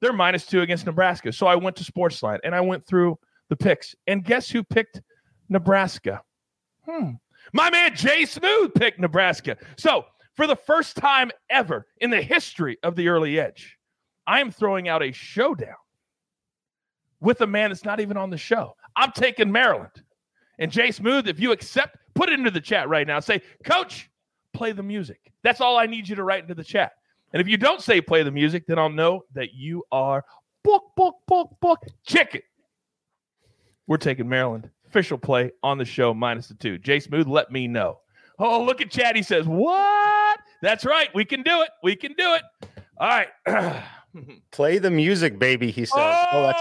They're 0.00 0.12
minus 0.12 0.46
two 0.46 0.60
against 0.60 0.84
Nebraska. 0.84 1.32
So 1.32 1.46
I 1.46 1.56
went 1.56 1.76
to 1.76 1.84
Sportsline 1.84 2.38
and 2.44 2.54
I 2.54 2.60
went 2.60 2.86
through 2.86 3.18
the 3.48 3.56
picks. 3.56 3.94
And 4.06 4.22
guess 4.22 4.50
who 4.50 4.62
picked 4.62 5.00
Nebraska? 5.48 6.22
Hmm. 6.84 7.12
My 7.52 7.70
man 7.70 7.96
Jay 7.96 8.26
Smooth 8.26 8.74
picked 8.74 9.00
Nebraska. 9.00 9.56
So 9.78 10.04
for 10.34 10.46
the 10.46 10.56
first 10.56 10.96
time 10.96 11.30
ever 11.48 11.86
in 12.00 12.10
the 12.10 12.20
history 12.20 12.76
of 12.82 12.94
the 12.94 13.08
early 13.08 13.40
edge, 13.40 13.75
I 14.26 14.40
am 14.40 14.50
throwing 14.50 14.88
out 14.88 15.02
a 15.02 15.12
showdown 15.12 15.74
with 17.20 17.40
a 17.40 17.46
man 17.46 17.70
that's 17.70 17.84
not 17.84 18.00
even 18.00 18.16
on 18.16 18.30
the 18.30 18.38
show. 18.38 18.76
I'm 18.96 19.12
taking 19.12 19.50
Maryland. 19.50 20.02
And 20.58 20.70
Jay 20.70 20.90
Smooth, 20.90 21.28
if 21.28 21.38
you 21.38 21.52
accept, 21.52 21.96
put 22.14 22.28
it 22.28 22.38
into 22.38 22.50
the 22.50 22.60
chat 22.60 22.88
right 22.88 23.06
now. 23.06 23.20
Say, 23.20 23.42
Coach, 23.64 24.10
play 24.52 24.72
the 24.72 24.82
music. 24.82 25.20
That's 25.42 25.60
all 25.60 25.76
I 25.76 25.86
need 25.86 26.08
you 26.08 26.16
to 26.16 26.24
write 26.24 26.42
into 26.42 26.54
the 26.54 26.64
chat. 26.64 26.92
And 27.32 27.40
if 27.40 27.48
you 27.48 27.56
don't 27.56 27.82
say 27.82 28.00
play 28.00 28.22
the 28.22 28.30
music, 28.30 28.66
then 28.66 28.78
I'll 28.78 28.88
know 28.88 29.24
that 29.34 29.54
you 29.54 29.84
are 29.92 30.24
book, 30.62 30.84
book, 30.96 31.16
book, 31.26 31.50
book, 31.60 31.80
chicken. 32.04 32.40
We're 33.86 33.98
taking 33.98 34.28
Maryland. 34.28 34.70
Official 34.86 35.18
play 35.18 35.50
on 35.62 35.78
the 35.78 35.84
show 35.84 36.14
minus 36.14 36.48
the 36.48 36.54
two. 36.54 36.78
Jay 36.78 37.00
Smooth, 37.00 37.26
let 37.26 37.52
me 37.52 37.68
know. 37.68 37.98
Oh, 38.38 38.62
look 38.62 38.80
at 38.80 38.90
Chad. 38.90 39.16
He 39.16 39.22
says, 39.22 39.46
What? 39.46 40.40
That's 40.62 40.84
right. 40.84 41.08
We 41.14 41.24
can 41.24 41.42
do 41.42 41.62
it. 41.62 41.70
We 41.82 41.96
can 41.96 42.12
do 42.14 42.34
it. 42.34 42.42
All 42.98 43.08
right. 43.08 43.84
Play 44.50 44.78
the 44.78 44.90
music, 44.90 45.38
baby. 45.38 45.70
He 45.70 45.84
says. 45.84 45.92
Oh, 45.96 46.52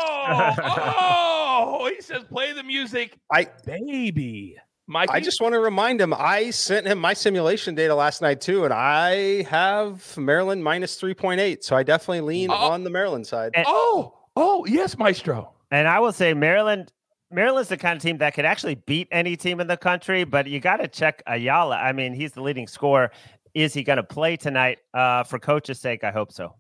oh, 0.58 1.78
oh, 1.82 1.90
he 1.96 2.02
says, 2.02 2.24
play 2.26 2.52
the 2.54 2.64
music, 2.64 3.18
I 3.32 3.48
baby. 3.66 4.58
Mike, 4.88 5.10
I 5.10 5.20
just 5.20 5.42
want 5.42 5.54
to 5.54 5.60
remind 5.60 6.00
him. 6.00 6.14
I 6.14 6.52
sent 6.52 6.86
him 6.86 7.00
my 7.00 7.14
simulation 7.14 7.74
data 7.74 7.96
last 7.96 8.22
night 8.22 8.40
too, 8.42 8.66
and 8.66 8.74
I 8.74 9.42
have 9.44 10.16
Maryland 10.18 10.64
minus 10.64 10.96
three 10.96 11.14
point 11.16 11.40
eight. 11.42 11.64
So 11.64 11.76
I 11.76 11.82
definitely 11.84 12.22
lean 12.22 12.52
Oh. 12.52 12.54
on 12.72 12.84
the 12.84 12.90
Maryland 12.92 13.26
side. 13.26 13.52
And- 13.56 13.66
Oh, 13.68 14.14
oh, 14.36 14.66
yes, 14.66 14.98
Maestro. 14.98 15.54
And 15.72 15.88
I 15.88 16.00
will 16.00 16.14
say 16.14 16.34
Maryland 16.36 16.92
Maryland's 17.32 17.70
the 17.70 17.78
kind 17.78 17.98
of 17.98 18.04
team 18.04 18.20
that 18.20 18.36
could 18.36 18.46
actually 18.46 18.76
beat 18.76 19.08
any 19.12 19.36
team 19.36 19.60
in 19.60 19.66
the 19.68 19.76
country, 19.78 20.24
but 20.24 20.46
you 20.48 20.60
got 20.60 20.78
to 20.78 20.88
check 20.88 21.24
Ayala. 21.26 21.76
I 21.78 21.92
mean, 21.92 22.14
he's 22.14 22.34
the 22.34 22.42
leading 22.42 22.68
scorer. 22.68 23.12
Is 23.56 23.74
he 23.74 23.84
going 23.84 23.98
to 23.98 24.04
play 24.04 24.38
tonight? 24.38 24.78
Uh, 24.94 25.24
for 25.24 25.40
coach's 25.40 25.80
sake, 25.80 26.04
I 26.04 26.12
hope 26.12 26.32
so. 26.32 26.56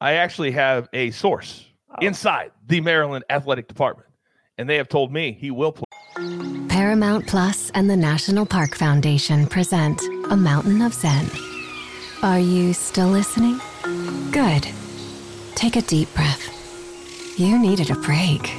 I 0.00 0.14
actually 0.14 0.52
have 0.52 0.88
a 0.92 1.10
source 1.10 1.66
Oh. 1.92 2.06
inside 2.06 2.52
the 2.68 2.80
Maryland 2.80 3.24
athletic 3.28 3.66
department, 3.68 4.08
and 4.58 4.68
they 4.70 4.76
have 4.76 4.88
told 4.88 5.12
me 5.12 5.32
he 5.32 5.50
will 5.50 5.72
play. 5.72 5.84
Paramount 6.68 7.26
Plus 7.26 7.70
and 7.74 7.90
the 7.90 7.96
National 7.96 8.46
Park 8.46 8.76
Foundation 8.76 9.46
present 9.46 10.00
a 10.30 10.36
mountain 10.36 10.82
of 10.82 10.94
Zen. 10.94 11.26
Are 12.22 12.38
you 12.38 12.72
still 12.72 13.08
listening? 13.08 13.60
Good. 14.30 14.68
Take 15.56 15.76
a 15.76 15.82
deep 15.82 16.12
breath. 16.14 16.46
You 17.38 17.58
needed 17.58 17.90
a 17.90 17.94
break. 17.96 18.52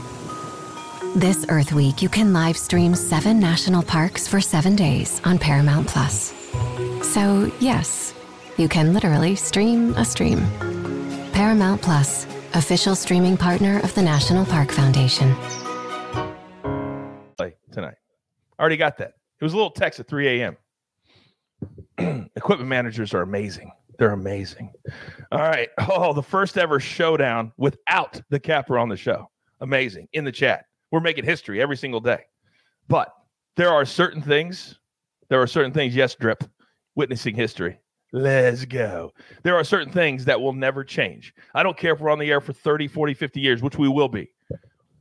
This 1.15 1.45
Earth 1.49 1.71
Week, 1.73 2.01
you 2.01 2.09
can 2.09 2.33
live 2.33 2.57
stream 2.57 2.95
seven 2.95 3.39
national 3.39 3.83
parks 3.83 4.27
for 4.27 4.41
seven 4.41 4.75
days 4.75 5.21
on 5.23 5.39
Paramount 5.39 5.87
Plus. 5.87 6.33
So, 7.01 7.51
yes, 7.59 8.13
you 8.57 8.67
can 8.67 8.93
literally 8.93 9.35
stream 9.35 9.93
a 9.95 10.03
stream. 10.05 10.45
Paramount 11.33 11.81
Plus, 11.81 12.25
official 12.53 12.95
streaming 12.95 13.37
partner 13.37 13.79
of 13.83 13.93
the 13.95 14.01
National 14.01 14.45
Park 14.45 14.71
Foundation. 14.71 15.35
Tonight. 17.71 17.95
I 18.59 18.61
already 18.61 18.77
got 18.77 18.97
that. 18.97 19.13
It 19.39 19.43
was 19.43 19.53
a 19.53 19.55
little 19.55 19.71
text 19.71 19.99
at 19.99 20.07
3 20.07 20.41
a.m. 20.41 20.57
Equipment 22.35 22.67
managers 22.67 23.13
are 23.13 23.21
amazing. 23.21 23.71
They're 23.97 24.11
amazing. 24.11 24.73
All 25.31 25.39
right. 25.39 25.69
Oh, 25.89 26.13
the 26.13 26.23
first 26.23 26.57
ever 26.57 26.79
showdown 26.79 27.53
without 27.57 28.21
the 28.29 28.39
capper 28.39 28.77
on 28.77 28.89
the 28.89 28.97
show. 28.97 29.29
Amazing. 29.61 30.07
In 30.13 30.25
the 30.25 30.31
chat. 30.31 30.65
We're 30.91 30.99
making 30.99 31.23
history 31.23 31.61
every 31.61 31.77
single 31.77 32.01
day. 32.01 32.23
But 32.87 33.09
there 33.55 33.69
are 33.69 33.85
certain 33.85 34.21
things, 34.21 34.79
there 35.29 35.41
are 35.41 35.47
certain 35.47 35.71
things, 35.71 35.95
yes, 35.95 36.15
drip, 36.15 36.43
witnessing 36.95 37.35
history. 37.35 37.79
Let's 38.13 38.65
go. 38.65 39.13
There 39.43 39.55
are 39.55 39.63
certain 39.63 39.91
things 39.91 40.25
that 40.25 40.39
will 40.39 40.53
never 40.53 40.83
change. 40.83 41.33
I 41.55 41.63
don't 41.63 41.77
care 41.77 41.93
if 41.93 42.01
we're 42.01 42.09
on 42.09 42.19
the 42.19 42.29
air 42.29 42.41
for 42.41 42.51
30, 42.51 42.87
40, 42.89 43.13
50 43.13 43.39
years, 43.39 43.61
which 43.61 43.77
we 43.77 43.87
will 43.87 44.09
be. 44.09 44.29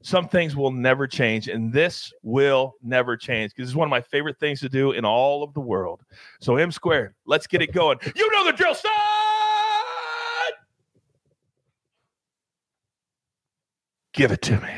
Some 0.02 0.28
things 0.28 0.56
will 0.56 0.70
never 0.70 1.06
change, 1.06 1.48
and 1.48 1.72
this 1.72 2.12
will 2.22 2.74
never 2.82 3.16
change 3.16 3.52
because 3.54 3.68
it's 3.68 3.76
one 3.76 3.86
of 3.86 3.90
my 3.90 4.00
favorite 4.00 4.38
things 4.38 4.60
to 4.60 4.68
do 4.68 4.92
in 4.92 5.04
all 5.04 5.42
of 5.42 5.52
the 5.52 5.60
world. 5.60 6.00
So, 6.40 6.56
M 6.56 6.72
squared, 6.72 7.14
let's 7.26 7.46
get 7.46 7.60
it 7.60 7.72
going. 7.72 7.98
You 8.14 8.30
know 8.30 8.46
the 8.46 8.52
drill, 8.52 8.74
son! 8.74 8.90
Give 14.14 14.32
it 14.32 14.40
to 14.42 14.58
me. 14.60 14.70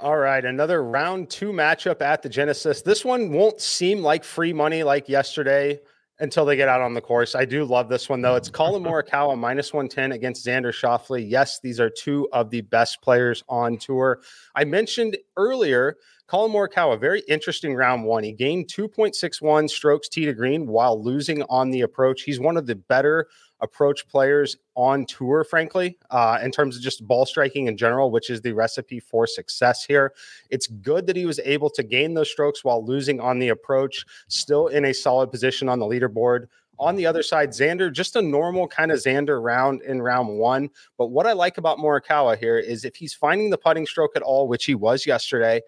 All 0.00 0.16
right, 0.16 0.44
another 0.44 0.84
round 0.84 1.28
two 1.28 1.50
matchup 1.50 2.00
at 2.00 2.22
the 2.22 2.28
Genesis. 2.28 2.82
This 2.82 3.04
one 3.04 3.32
won't 3.32 3.60
seem 3.60 4.02
like 4.02 4.22
free 4.22 4.52
money 4.52 4.82
like 4.82 5.08
yesterday 5.08 5.80
until 6.20 6.44
they 6.44 6.54
get 6.54 6.68
out 6.68 6.80
on 6.80 6.94
the 6.94 7.00
course. 7.00 7.34
I 7.34 7.44
do 7.44 7.64
love 7.64 7.88
this 7.88 8.08
one 8.08 8.20
though. 8.20 8.36
It's 8.36 8.50
Collin 8.50 8.84
Morikawa 8.84 9.36
minus 9.36 9.72
110 9.72 10.12
against 10.12 10.46
Xander 10.46 10.72
Schauffele. 10.72 11.28
Yes, 11.28 11.60
these 11.60 11.80
are 11.80 11.90
two 11.90 12.28
of 12.32 12.50
the 12.50 12.60
best 12.60 13.02
players 13.02 13.42
on 13.48 13.78
tour. 13.78 14.20
I 14.54 14.64
mentioned 14.64 15.16
earlier 15.36 15.96
Collin 16.30 16.52
Morikawa, 16.52 17.00
very 17.00 17.22
interesting 17.26 17.74
round 17.74 18.04
one. 18.04 18.22
He 18.22 18.32
gained 18.32 18.68
2.61 18.68 19.68
strokes 19.68 20.08
tee 20.08 20.26
to 20.26 20.32
green 20.32 20.68
while 20.68 21.02
losing 21.02 21.42
on 21.50 21.70
the 21.70 21.80
approach. 21.80 22.22
He's 22.22 22.38
one 22.38 22.56
of 22.56 22.66
the 22.66 22.76
better 22.76 23.26
approach 23.60 24.06
players 24.08 24.56
on 24.74 25.04
tour, 25.06 25.44
frankly, 25.44 25.98
uh, 26.10 26.38
in 26.42 26.50
terms 26.50 26.76
of 26.76 26.82
just 26.82 27.06
ball 27.06 27.26
striking 27.26 27.66
in 27.66 27.76
general, 27.76 28.10
which 28.10 28.30
is 28.30 28.40
the 28.40 28.52
recipe 28.52 29.00
for 29.00 29.26
success 29.26 29.84
here. 29.84 30.12
It's 30.50 30.66
good 30.66 31.06
that 31.06 31.16
he 31.16 31.26
was 31.26 31.38
able 31.40 31.70
to 31.70 31.82
gain 31.82 32.14
those 32.14 32.30
strokes 32.30 32.64
while 32.64 32.84
losing 32.84 33.20
on 33.20 33.38
the 33.38 33.48
approach, 33.48 34.04
still 34.28 34.68
in 34.68 34.86
a 34.86 34.94
solid 34.94 35.30
position 35.30 35.68
on 35.68 35.78
the 35.78 35.86
leaderboard. 35.86 36.46
On 36.78 36.96
the 36.96 37.04
other 37.04 37.22
side, 37.22 37.50
Xander, 37.50 37.92
just 37.92 38.16
a 38.16 38.22
normal 38.22 38.66
kind 38.66 38.90
of 38.90 38.98
Xander 38.98 39.42
round 39.42 39.82
in 39.82 40.00
round 40.00 40.38
one. 40.38 40.70
But 40.96 41.08
what 41.08 41.26
I 41.26 41.34
like 41.34 41.58
about 41.58 41.76
Morikawa 41.76 42.38
here 42.38 42.58
is 42.58 42.86
if 42.86 42.96
he's 42.96 43.12
finding 43.12 43.50
the 43.50 43.58
putting 43.58 43.86
stroke 43.86 44.16
at 44.16 44.22
all, 44.22 44.48
which 44.48 44.64
he 44.64 44.74
was 44.74 45.06
yesterday, 45.06 45.60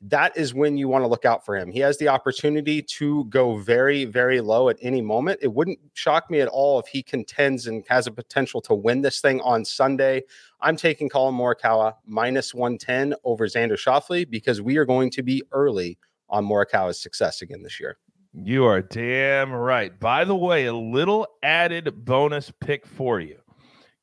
that 0.00 0.36
is 0.36 0.54
when 0.54 0.76
you 0.76 0.86
want 0.86 1.02
to 1.02 1.08
look 1.08 1.24
out 1.24 1.44
for 1.44 1.56
him. 1.56 1.72
He 1.72 1.80
has 1.80 1.98
the 1.98 2.08
opportunity 2.08 2.80
to 2.82 3.24
go 3.24 3.56
very, 3.56 4.04
very 4.04 4.40
low 4.40 4.68
at 4.68 4.76
any 4.80 5.00
moment. 5.00 5.40
It 5.42 5.52
wouldn't 5.52 5.78
shock 5.94 6.30
me 6.30 6.40
at 6.40 6.48
all 6.48 6.78
if 6.78 6.86
he 6.86 7.02
contends 7.02 7.66
and 7.66 7.84
has 7.88 8.06
a 8.06 8.12
potential 8.12 8.60
to 8.62 8.74
win 8.74 9.02
this 9.02 9.20
thing 9.20 9.40
on 9.40 9.64
Sunday. 9.64 10.22
I'm 10.60 10.76
taking 10.76 11.08
Collin 11.08 11.34
Morikawa 11.34 11.94
minus 12.06 12.54
110 12.54 13.14
over 13.24 13.46
Xander 13.48 13.76
Schauffele 13.76 14.28
because 14.30 14.62
we 14.62 14.76
are 14.76 14.84
going 14.84 15.10
to 15.10 15.22
be 15.22 15.42
early 15.50 15.98
on 16.28 16.44
Morikawa's 16.44 17.00
success 17.00 17.42
again 17.42 17.62
this 17.62 17.80
year. 17.80 17.96
You 18.32 18.66
are 18.66 18.82
damn 18.82 19.52
right. 19.52 19.98
By 19.98 20.24
the 20.24 20.36
way, 20.36 20.66
a 20.66 20.74
little 20.74 21.26
added 21.42 22.04
bonus 22.04 22.52
pick 22.60 22.86
for 22.86 23.18
you. 23.18 23.38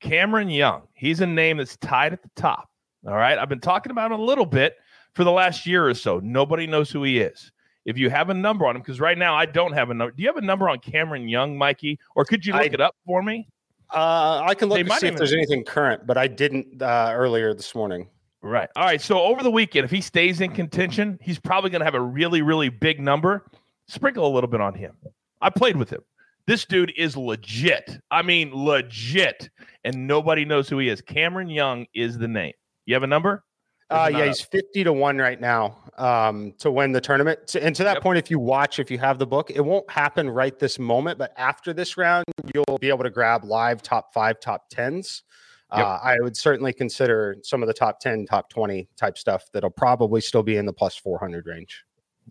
Cameron 0.02 0.50
Young. 0.50 0.84
He's 0.94 1.22
a 1.22 1.28
name 1.28 1.58
that's 1.58 1.78
tied 1.78 2.12
at 2.12 2.22
the 2.22 2.30
top. 2.36 2.70
All 3.08 3.16
right. 3.16 3.38
I've 3.38 3.50
been 3.50 3.62
talking 3.62 3.92
about 3.92 4.12
him 4.12 4.20
a 4.20 4.24
little 4.24 4.46
bit 4.46 4.76
for 5.16 5.24
the 5.24 5.32
last 5.32 5.66
year 5.66 5.88
or 5.88 5.94
so. 5.94 6.20
Nobody 6.20 6.68
knows 6.68 6.92
who 6.92 7.04
he 7.04 7.20
is. 7.20 7.52
If 7.86 7.98
you 7.98 8.10
have 8.10 8.30
a 8.30 8.34
number 8.34 8.66
on 8.66 8.76
him, 8.76 8.82
because 8.82 9.00
right 9.00 9.18
now 9.18 9.36
I 9.36 9.46
don't 9.46 9.74
have 9.74 9.90
a 9.90 9.94
number. 9.94 10.12
Do 10.12 10.22
you 10.22 10.30
have 10.30 10.38
a 10.38 10.46
number 10.46 10.70
on 10.70 10.80
Cameron 10.80 11.28
Young, 11.28 11.58
Mikey? 11.58 12.00
Or 12.16 12.26
could 12.26 12.46
you 12.46 12.54
look 12.54 12.64
I, 12.64 12.66
it 12.66 12.82
up 12.82 12.96
for 13.06 13.22
me? 13.22 13.48
Uh, 13.94 14.42
I 14.44 14.56
can 14.56 14.70
look 14.70 14.86
to 14.86 15.00
see 15.00 15.08
if 15.08 15.16
there's 15.16 15.34
anything 15.34 15.64
current, 15.64 16.08
but 16.08 16.18
I 16.18 16.28
didn't 16.28 16.82
uh, 16.82 17.12
earlier 17.14 17.54
this 17.54 17.76
morning. 17.76 18.10
Right. 18.42 18.70
All 18.76 18.84
right. 18.84 19.02
So 19.02 19.22
over 19.22 19.42
the 19.44 19.52
weekend, 19.52 19.86
if 19.86 19.92
he 19.92 20.02
stays 20.02 20.42
in 20.42 20.52
contention, 20.52 21.18
he's 21.22 21.40
probably 21.40 21.70
going 21.70 21.80
to 21.80 21.86
have 21.86 21.96
a 21.96 22.02
really, 22.02 22.42
really 22.42 22.70
big 22.70 23.00
number. 23.00 23.46
Sprinkle 23.88 24.28
a 24.28 24.34
little 24.34 24.50
bit 24.50 24.62
on 24.62 24.74
him. 24.74 24.96
I 25.42 25.50
played 25.50 25.78
with 25.78 25.90
him. 25.90 26.02
This 26.48 26.66
dude 26.66 26.94
is 26.98 27.16
legit. 27.16 27.98
I 28.12 28.22
mean, 28.22 28.52
legit. 28.54 29.50
And 29.84 30.08
nobody 30.08 30.46
knows 30.46 30.70
who 30.70 30.80
he 30.80 30.90
is. 30.90 31.02
Cameron 31.02 31.50
Young 31.50 31.86
is 31.94 32.18
the 32.18 32.28
name. 32.28 32.54
You 32.86 32.96
have 32.96 33.04
a 33.04 33.08
number? 33.08 33.44
Uh, 33.90 34.10
yeah, 34.12 34.26
he's 34.26 34.42
50 34.42 34.84
to 34.86 34.94
1 34.94 35.18
right 35.18 35.40
now 35.40 35.78
um, 35.98 36.54
to 36.58 36.72
win 36.72 36.92
the 36.92 37.02
tournament. 37.02 37.56
And 37.56 37.76
to 37.76 37.84
that 37.84 37.96
yep. 37.96 38.04
point, 38.04 38.18
if 38.18 38.32
you 38.32 38.40
watch, 38.40 38.80
if 38.80 38.90
you 38.90 38.98
have 38.98 39.20
the 39.20 39.28
book, 39.28 39.52
it 39.52 39.62
won't 39.62 39.90
happen 39.90 40.30
right 40.30 40.58
this 40.58 40.80
moment. 40.80 41.20
But 41.20 41.34
after 41.38 41.72
this 41.72 41.96
round, 41.96 42.26
you'll 42.54 42.80
be 42.80 42.90
able 42.90 43.04
to 43.04 43.10
grab 43.10 43.44
live 43.44 43.82
top 43.82 44.14
five, 44.14 44.40
top 44.40 44.72
10s. 44.72 45.22
Yep. 45.76 45.86
Uh, 45.86 46.00
I 46.04 46.20
would 46.20 46.36
certainly 46.36 46.74
consider 46.74 47.36
some 47.44 47.62
of 47.62 47.68
the 47.68 47.74
top 47.74 48.00
10, 48.00 48.26
top 48.26 48.50
20 48.50 48.88
type 48.98 49.18
stuff 49.18 49.46
that'll 49.54 49.70
probably 49.70 50.22
still 50.22 50.44
be 50.44 50.58
in 50.58 50.66
the 50.66 50.74
plus 50.74 50.96
400 50.96 51.46
range. 51.46 51.84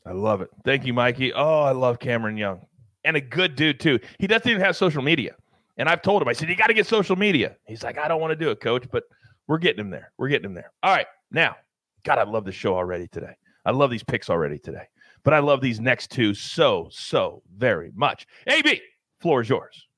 I 0.07 0.13
love 0.13 0.41
it. 0.41 0.49
Thank 0.65 0.85
you, 0.85 0.93
Mikey. 0.93 1.33
Oh, 1.33 1.63
I 1.63 1.73
love 1.73 2.01
Cameron 2.01 2.37
Young 2.37 2.67
and 3.05 3.17
a 3.17 3.21
good 3.21 3.55
dude, 3.55 3.79
too. 3.79 4.01
He 4.19 4.27
doesn't 4.27 4.49
even 4.49 4.63
have 4.63 4.77
social 4.77 5.03
media. 5.03 5.37
And 5.77 5.89
I've 5.89 6.03
told 6.03 6.23
him, 6.23 6.29
I 6.29 6.33
said, 6.33 6.49
you 6.49 6.57
got 6.57 6.69
to 6.69 6.75
get 6.75 6.87
social 6.87 7.17
media. 7.17 7.57
He's 7.67 7.83
like, 7.83 7.99
I 7.99 8.09
don't 8.09 8.21
want 8.21 8.31
to 8.31 8.37
do 8.37 8.51
it, 8.51 8.61
coach, 8.61 8.85
but 8.91 9.05
we're 9.47 9.59
getting 9.59 9.81
him 9.81 9.91
there. 9.91 10.13
We're 10.19 10.29
getting 10.29 10.47
him 10.47 10.55
there. 10.55 10.73
All 10.83 10.95
right. 10.95 11.07
Now, 11.35 11.57
God, 12.05 12.19
I 12.19 12.23
love 12.23 12.45
the 12.45 12.53
show 12.53 12.77
already 12.77 13.09
today. 13.09 13.35
I 13.67 13.73
love 13.73 13.91
these 13.91 14.05
picks 14.05 14.31
already 14.31 14.59
today. 14.59 14.85
But 15.25 15.35
I 15.35 15.41
love 15.41 15.61
these 15.61 15.81
next 15.81 16.11
two 16.11 16.33
so, 16.33 16.89
so 16.91 17.43
very 17.57 17.91
much. 17.95 18.27
AB, 18.47 18.81
floor 19.21 19.41
is 19.41 19.49
yours. 19.49 19.89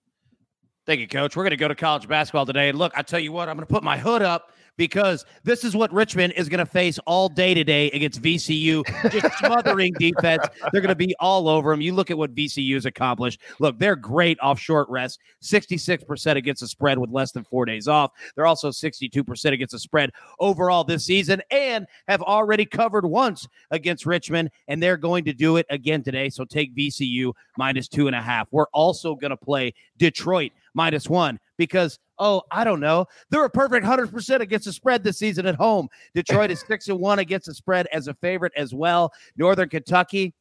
Thank 0.87 1.01
you, 1.01 1.09
coach. 1.09 1.37
We're 1.37 1.43
going 1.43 1.51
to 1.51 1.57
go 1.57 1.69
to 1.69 1.75
college 1.75 2.09
basketball 2.09 2.47
today. 2.47 2.71
And 2.71 2.79
look, 2.79 2.93
I 2.97 3.03
tell 3.03 3.21
you 3.21 3.33
what, 3.33 3.49
I'm 3.49 3.57
going 3.57 3.67
to 3.67 3.73
put 3.73 3.83
my 3.83 3.99
hood 3.99 4.23
up 4.23 4.53
because 4.77 5.25
this 5.45 5.65
is 5.65 5.75
what 5.75 5.93
Richmond 5.93 6.35
is 6.37 6.49
going 6.49 6.59
to 6.59 6.71
face 6.71 6.99
all 7.07 7.29
day 7.29 7.55
today 7.55 7.91
against 7.91 8.23
VCU. 8.23 8.85
Just 9.11 9.39
smothering 9.39 9.95
defense. 9.95 10.47
They're 10.73 10.81
going 10.81 10.89
to 10.89 10.95
be 10.95 11.15
all 11.21 11.49
over 11.49 11.71
them. 11.71 11.81
You 11.81 11.95
look 11.95 12.11
at 12.11 12.19
what 12.19 12.35
VCU's 12.35 12.87
accomplished. 12.87 13.41
Look, 13.59 13.79
they're 13.79 13.97
great 13.97 14.39
off 14.41 14.59
short 14.59 14.89
rest, 14.89 15.21
66% 15.43 16.37
against 16.37 16.61
the 16.61 16.69
spread 16.69 16.99
with 16.99 17.11
less 17.11 17.33
than 17.33 17.45
four 17.45 17.65
days 17.65 17.89
off. 17.89 18.13
They're 18.35 18.47
also 18.47 18.71
62% 18.71 19.53
against 19.53 19.73
the 19.73 19.79
spread 19.79 20.11
overall 20.41 20.85
this 20.85 21.05
season 21.05 21.43
and 21.51 21.87
have 22.09 22.23
already 22.23 22.65
covered 22.65 23.07
once 23.07 23.49
against 23.71 24.07
Richmond, 24.07 24.51
and 24.69 24.83
they're 24.83 24.97
going 24.97 25.25
to 25.25 25.33
do 25.33 25.57
it 25.57 25.67
again 25.71 26.03
today. 26.03 26.29
So 26.29 26.45
take 26.45 26.75
VCU 26.77 27.33
minus 27.57 27.89
two 27.89 28.07
and 28.07 28.17
a 28.17 28.23
half. 28.23 28.49
We're 28.51 28.67
also 28.73 29.15
going 29.15 29.31
to 29.31 29.37
play 29.37 29.75
Detroit 29.99 30.53
minus 30.75 31.09
one 31.09 31.39
because 31.57 31.99
oh 32.19 32.43
i 32.51 32.65
don't 32.65 32.81
know. 32.81 33.07
They're 33.31 33.45
a 33.45 33.51
perfect 33.51 33.87
100% 33.87 34.41
against 34.41 34.67
the 34.67 34.73
spread 34.73 35.03
this 35.03 35.19
season 35.19 35.47
at 35.47 35.55
home. 35.55 35.89
Detroit 36.15 36.51
is 36.51 36.65
6 36.67 36.89
and 36.89 36.99
1 36.99 37.19
against 37.19 37.47
the 37.47 37.55
spread 37.55 37.87
as 37.93 38.09
a 38.09 38.15
favorite 38.15 38.53
as 38.57 38.75
well. 38.75 39.13
Northern 39.37 39.69
kentucky 39.69 40.35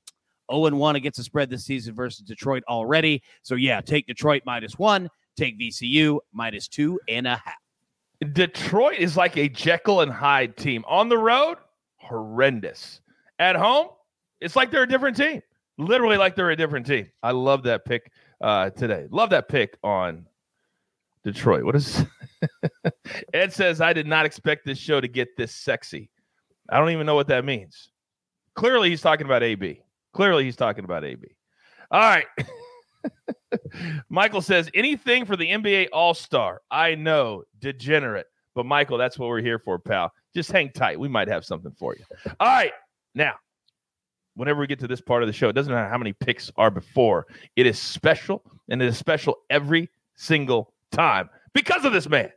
0 0.51 0.65
and 0.67 0.79
1 0.79 0.95
against 0.95 1.17
the 1.17 1.23
spread 1.23 1.49
this 1.49 1.65
season 1.65 1.95
versus 1.95 2.25
detroit 2.25 2.63
already. 2.67 3.21
So 3.43 3.55
yeah 3.55 3.81
take 3.81 4.07
detroit 4.07 4.43
minus 4.45 4.77
one 4.77 5.09
take 5.37 5.59
vcu 5.59 6.19
minus 6.33 6.67
two 6.67 6.99
and 7.07 7.27
a 7.27 7.35
half. 7.37 7.55
Detroit 8.33 8.97
is 8.97 9.17
like 9.17 9.37
a 9.37 9.49
jekyll 9.49 10.01
and 10.01 10.11
hyde 10.11 10.55
team. 10.57 10.83
On 10.87 11.09
the 11.09 11.17
road 11.17 11.57
horrendous. 11.97 13.01
At 13.39 13.55
home 13.55 13.89
it's 14.41 14.55
like 14.55 14.71
they're 14.71 14.83
a 14.83 14.87
different 14.87 15.17
team. 15.17 15.41
Literally 15.77 16.17
like 16.17 16.35
they're 16.35 16.51
a 16.51 16.55
different 16.55 16.85
team. 16.85 17.09
I 17.21 17.31
love 17.31 17.63
that 17.63 17.85
pick 17.85 18.11
uh, 18.41 18.69
today. 18.71 19.07
Love 19.11 19.29
that 19.31 19.49
pick 19.49 19.77
on 19.83 20.25
Detroit. 21.25 21.63
What 21.63 21.75
is 21.75 22.05
Ed 23.33 23.51
says 23.51 23.81
I 23.81 23.91
did 23.91 24.07
not 24.07 24.25
expect 24.25 24.65
this 24.65 24.77
show 24.77 25.01
to 25.01 25.07
get 25.07 25.35
this 25.35 25.53
sexy. 25.53 26.09
I 26.69 26.79
don't 26.79 26.91
even 26.91 27.05
know 27.05 27.15
what 27.15 27.27
that 27.27 27.43
means. 27.43 27.89
Clearly 28.53 28.89
he's 28.89 29.01
talking 29.01 29.25
about 29.25 29.43
AB. 29.43 29.81
Clearly 30.13 30.45
he's 30.45 30.55
talking 30.55 30.85
about 30.85 31.03
AB. 31.03 31.27
All 31.91 31.99
right. 31.99 32.25
Michael 34.09 34.41
says 34.41 34.69
anything 34.73 35.25
for 35.25 35.35
the 35.35 35.49
NBA 35.49 35.89
All-Star. 35.91 36.61
I 36.71 36.95
know, 36.95 37.43
degenerate. 37.59 38.27
But 38.53 38.65
Michael, 38.65 38.97
that's 38.97 39.19
what 39.19 39.27
we're 39.27 39.41
here 39.41 39.59
for, 39.59 39.77
pal. 39.79 40.13
Just 40.33 40.51
hang 40.51 40.71
tight. 40.71 40.99
We 40.99 41.07
might 41.07 41.27
have 41.27 41.43
something 41.43 41.73
for 41.77 41.95
you. 41.95 42.05
All 42.39 42.47
right. 42.47 42.71
Now, 43.15 43.33
whenever 44.35 44.59
we 44.59 44.67
get 44.67 44.79
to 44.79 44.87
this 44.87 45.01
part 45.01 45.23
of 45.23 45.27
the 45.27 45.33
show, 45.33 45.49
it 45.49 45.53
doesn't 45.53 45.73
matter 45.73 45.89
how 45.89 45.97
many 45.97 46.13
picks 46.13 46.51
are 46.55 46.71
before. 46.71 47.25
It 47.55 47.65
is 47.65 47.79
special, 47.79 48.43
and 48.69 48.81
it 48.81 48.87
is 48.87 48.97
special 48.97 49.37
every 49.49 49.89
single 50.15 50.74
time 50.95 51.29
because 51.53 51.85
of 51.85 51.93
this 51.93 52.09
man. 52.09 52.31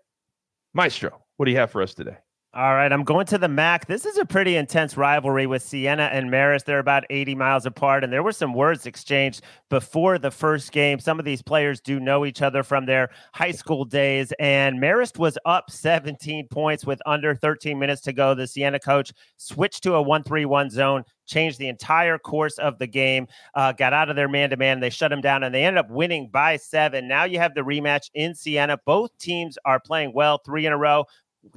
Maestro, 0.75 1.25
what 1.37 1.47
do 1.47 1.53
you 1.53 1.59
have 1.59 1.71
for 1.71 1.83
us 1.83 1.95
today? 1.95 2.17
All 2.59 2.75
right, 2.75 2.93
I'm 2.93 3.05
going 3.05 3.25
to 3.27 3.39
the 3.39 3.47
MAAC. 3.47 3.87
This 3.87 4.05
is 4.05 4.19
a 4.19 4.25
pretty 4.25 4.57
intense 4.57 4.97
rivalry 4.97 5.47
with 5.47 5.63
Siena 5.63 6.11
and 6.13 6.29
Marist. 6.29 6.65
They're 6.65 6.81
about 6.81 7.05
80 7.09 7.37
miles 7.37 7.67
apart, 7.67 8.03
and 8.03 8.13
there 8.13 8.25
were 8.25 8.33
some 8.33 8.53
words 8.53 8.85
exchanged 8.85 9.43
before 9.71 10.19
the 10.19 10.33
first 10.33 10.73
game. 10.73 10.99
Some 10.99 11.21
of 11.21 11.25
these 11.25 11.41
players 11.41 11.81
do 11.81 12.01
know 12.01 12.27
each 12.27 12.43
other 12.43 12.65
from 12.65 12.85
their 12.85 13.11
high 13.33 13.53
school 13.53 13.85
days, 13.85 14.33
and 14.41 14.81
Marist 14.81 15.21
was 15.21 15.39
up 15.45 15.71
17 15.71 16.49
points 16.49 16.85
with 16.85 17.01
under 17.07 17.33
13 17.33 17.79
minutes 17.79 18.01
to 18.01 18.13
go. 18.13 18.35
The 18.35 18.49
Siena 18.49 18.81
coach 18.81 19.13
switched 19.37 19.85
to 19.85 19.95
a 19.95 20.03
1 20.03 20.25
3 20.25 20.45
1 20.45 20.71
zone, 20.71 21.05
changed 21.27 21.61
the 21.61 21.69
entire 21.69 22.19
course 22.19 22.59
of 22.59 22.81
the 22.81 22.89
game, 22.89 23.29
uh, 23.55 23.71
got 23.71 23.93
out 23.93 24.11
of 24.11 24.17
their 24.17 24.29
man 24.29 24.51
to 24.51 24.57
man. 24.57 24.81
They 24.81 24.91
shut 24.91 25.13
him 25.13 25.21
down, 25.21 25.45
and 25.45 25.55
they 25.55 25.63
ended 25.63 25.85
up 25.85 25.93
winning 25.93 26.29
by 26.29 26.57
seven. 26.57 27.07
Now 27.07 27.23
you 27.23 27.39
have 27.39 27.55
the 27.55 27.61
rematch 27.61 28.11
in 28.15 28.35
Siena. 28.35 28.81
Both 28.85 29.17
teams 29.19 29.59
are 29.65 29.79
playing 29.79 30.13
well, 30.13 30.39
three 30.45 30.67
in 30.67 30.73
a 30.73 30.77
row 30.77 31.05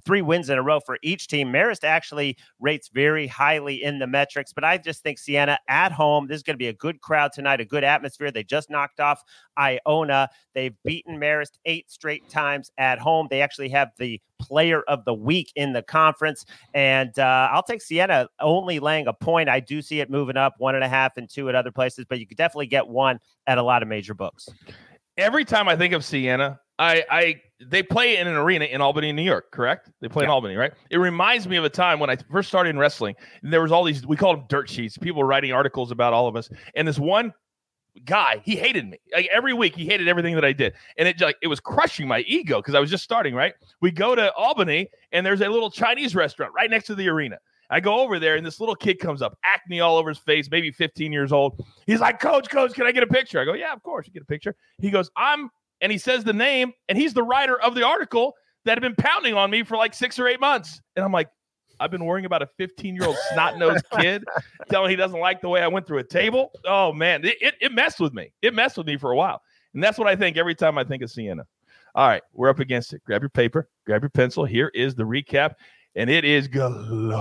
three 0.05 0.21
wins 0.21 0.49
in 0.49 0.57
a 0.57 0.63
row 0.63 0.79
for 0.79 0.97
each 1.01 1.27
team. 1.27 1.51
Marist 1.51 1.83
actually 1.83 2.37
rates 2.59 2.89
very 2.93 3.27
highly 3.27 3.83
in 3.83 3.99
the 3.99 4.07
metrics, 4.07 4.53
but 4.53 4.63
I 4.63 4.77
just 4.77 5.03
think 5.03 5.19
Siena 5.19 5.59
at 5.67 5.91
home, 5.91 6.27
this 6.27 6.37
is 6.37 6.43
going 6.43 6.55
to 6.55 6.57
be 6.57 6.67
a 6.67 6.73
good 6.73 7.01
crowd 7.01 7.31
tonight, 7.33 7.61
a 7.61 7.65
good 7.65 7.83
atmosphere. 7.83 8.31
They 8.31 8.43
just 8.43 8.69
knocked 8.69 8.99
off 8.99 9.23
Iona. 9.57 10.29
They've 10.53 10.75
beaten 10.83 11.19
Marist 11.19 11.57
eight 11.65 11.89
straight 11.91 12.29
times 12.29 12.71
at 12.77 12.99
home. 12.99 13.27
They 13.29 13.41
actually 13.41 13.69
have 13.69 13.91
the 13.97 14.21
player 14.39 14.81
of 14.83 15.05
the 15.05 15.13
week 15.13 15.51
in 15.55 15.73
the 15.73 15.83
conference. 15.83 16.45
And 16.73 17.17
uh, 17.19 17.49
I'll 17.51 17.63
take 17.63 17.81
Siena 17.81 18.27
only 18.39 18.79
laying 18.79 19.07
a 19.07 19.13
point. 19.13 19.49
I 19.49 19.59
do 19.59 19.81
see 19.81 20.01
it 20.01 20.09
moving 20.09 20.37
up 20.37 20.55
one 20.57 20.75
and 20.75 20.83
a 20.83 20.89
half 20.89 21.17
and 21.17 21.29
two 21.29 21.47
at 21.49 21.55
other 21.55 21.71
places, 21.71 22.05
but 22.09 22.19
you 22.19 22.27
could 22.27 22.37
definitely 22.37 22.67
get 22.67 22.87
one 22.87 23.19
at 23.47 23.57
a 23.57 23.63
lot 23.63 23.81
of 23.81 23.87
major 23.87 24.13
books. 24.13 24.49
Every 25.17 25.45
time 25.45 25.67
I 25.67 25.75
think 25.75 25.93
of 25.93 26.03
Siena, 26.03 26.59
I, 26.81 27.05
I 27.11 27.41
they 27.63 27.83
play 27.83 28.17
in 28.17 28.27
an 28.27 28.35
arena 28.35 28.65
in 28.65 28.81
Albany, 28.81 29.11
New 29.11 29.21
York, 29.21 29.51
correct? 29.51 29.91
They 30.01 30.09
play 30.09 30.23
yeah. 30.23 30.29
in 30.29 30.31
Albany, 30.31 30.55
right? 30.55 30.73
It 30.89 30.97
reminds 30.97 31.47
me 31.47 31.57
of 31.57 31.63
a 31.63 31.69
time 31.69 31.99
when 31.99 32.09
I 32.09 32.17
first 32.31 32.49
started 32.49 32.71
in 32.71 32.79
wrestling. 32.79 33.15
And 33.43 33.53
there 33.53 33.61
was 33.61 33.71
all 33.71 33.83
these 33.83 34.05
we 34.05 34.17
called 34.17 34.39
them 34.39 34.45
dirt 34.49 34.67
sheets. 34.67 34.97
People 34.97 35.21
were 35.21 35.27
writing 35.27 35.53
articles 35.53 35.91
about 35.91 36.11
all 36.11 36.27
of 36.27 36.35
us, 36.35 36.49
and 36.75 36.87
this 36.87 36.97
one 36.97 37.33
guy 38.05 38.41
he 38.45 38.55
hated 38.55 38.89
me 38.89 38.97
like 39.13 39.27
every 39.29 39.53
week 39.53 39.75
he 39.75 39.85
hated 39.85 40.07
everything 40.07 40.33
that 40.33 40.45
i 40.45 40.53
did 40.53 40.71
and 40.97 41.09
it 41.09 41.19
like 41.19 41.35
it 41.41 41.47
was 41.47 41.59
crushing 41.59 42.07
my 42.07 42.19
ego 42.21 42.61
because 42.61 42.73
i 42.73 42.79
was 42.79 42.89
just 42.89 43.03
starting 43.03 43.35
right 43.35 43.53
we 43.81 43.91
go 43.91 44.15
to 44.15 44.31
albany 44.35 44.87
and 45.11 45.25
there's 45.25 45.41
a 45.41 45.49
little 45.49 45.69
chinese 45.69 46.15
restaurant 46.15 46.53
right 46.55 46.69
next 46.69 46.85
to 46.85 46.95
the 46.95 47.09
arena 47.09 47.37
i 47.69 47.81
go 47.81 47.99
over 47.99 48.17
there 48.17 48.37
and 48.37 48.45
this 48.45 48.61
little 48.61 48.75
kid 48.75 48.97
comes 48.97 49.21
up 49.21 49.37
acne 49.43 49.81
all 49.81 49.97
over 49.97 50.07
his 50.07 50.19
face 50.19 50.49
maybe 50.49 50.71
15 50.71 51.11
years 51.11 51.33
old 51.33 51.61
he's 51.85 51.99
like 51.99 52.17
coach 52.21 52.49
coach 52.49 52.73
can 52.73 52.85
i 52.85 52.93
get 52.93 53.03
a 53.03 53.07
picture 53.07 53.41
i 53.41 53.43
go 53.43 53.51
yeah 53.51 53.73
of 53.73 53.83
course 53.83 54.07
you 54.07 54.13
get 54.13 54.23
a 54.23 54.25
picture 54.25 54.55
he 54.79 54.89
goes 54.89 55.11
i'm 55.17 55.49
and 55.81 55.91
he 55.91 55.97
says 55.97 56.23
the 56.23 56.33
name, 56.33 56.73
and 56.87 56.97
he's 56.97 57.13
the 57.13 57.23
writer 57.23 57.59
of 57.59 57.75
the 57.75 57.85
article 57.85 58.35
that 58.65 58.71
had 58.71 58.81
been 58.81 58.95
pounding 58.95 59.33
on 59.33 59.49
me 59.49 59.63
for 59.63 59.77
like 59.77 59.93
six 59.93 60.19
or 60.19 60.27
eight 60.27 60.39
months. 60.39 60.79
And 60.95 61.03
I'm 61.03 61.11
like, 61.11 61.29
I've 61.79 61.89
been 61.89 62.05
worrying 62.05 62.25
about 62.25 62.43
a 62.43 62.47
15 62.57 62.95
year 62.95 63.05
old 63.05 63.17
snot 63.31 63.57
nosed 63.57 63.83
kid 63.99 64.23
telling 64.69 64.91
he 64.91 64.95
doesn't 64.95 65.19
like 65.19 65.41
the 65.41 65.49
way 65.49 65.61
I 65.61 65.67
went 65.67 65.87
through 65.87 65.97
a 65.97 66.03
table. 66.03 66.51
Oh 66.65 66.93
man, 66.93 67.25
it, 67.25 67.37
it, 67.41 67.55
it, 67.59 67.71
messed 67.71 67.99
with 67.99 68.13
me. 68.13 68.31
It 68.43 68.53
messed 68.53 68.77
with 68.77 68.85
me 68.85 68.97
for 68.97 69.11
a 69.11 69.15
while. 69.15 69.41
And 69.73 69.83
that's 69.83 69.97
what 69.97 70.07
I 70.07 70.15
think 70.15 70.37
every 70.37 70.53
time 70.53 70.77
I 70.77 70.83
think 70.83 71.01
of 71.01 71.09
Siena. 71.09 71.47
All 71.95 72.07
right, 72.07 72.21
we're 72.33 72.49
up 72.49 72.59
against 72.59 72.93
it. 72.93 73.01
Grab 73.03 73.21
your 73.21 73.29
paper, 73.29 73.67
grab 73.85 74.03
your 74.03 74.09
pencil. 74.09 74.45
Here 74.45 74.71
is 74.73 74.95
the 74.95 75.03
recap, 75.03 75.55
and 75.95 76.09
it 76.09 76.23
is 76.23 76.47
glorious. 76.47 77.15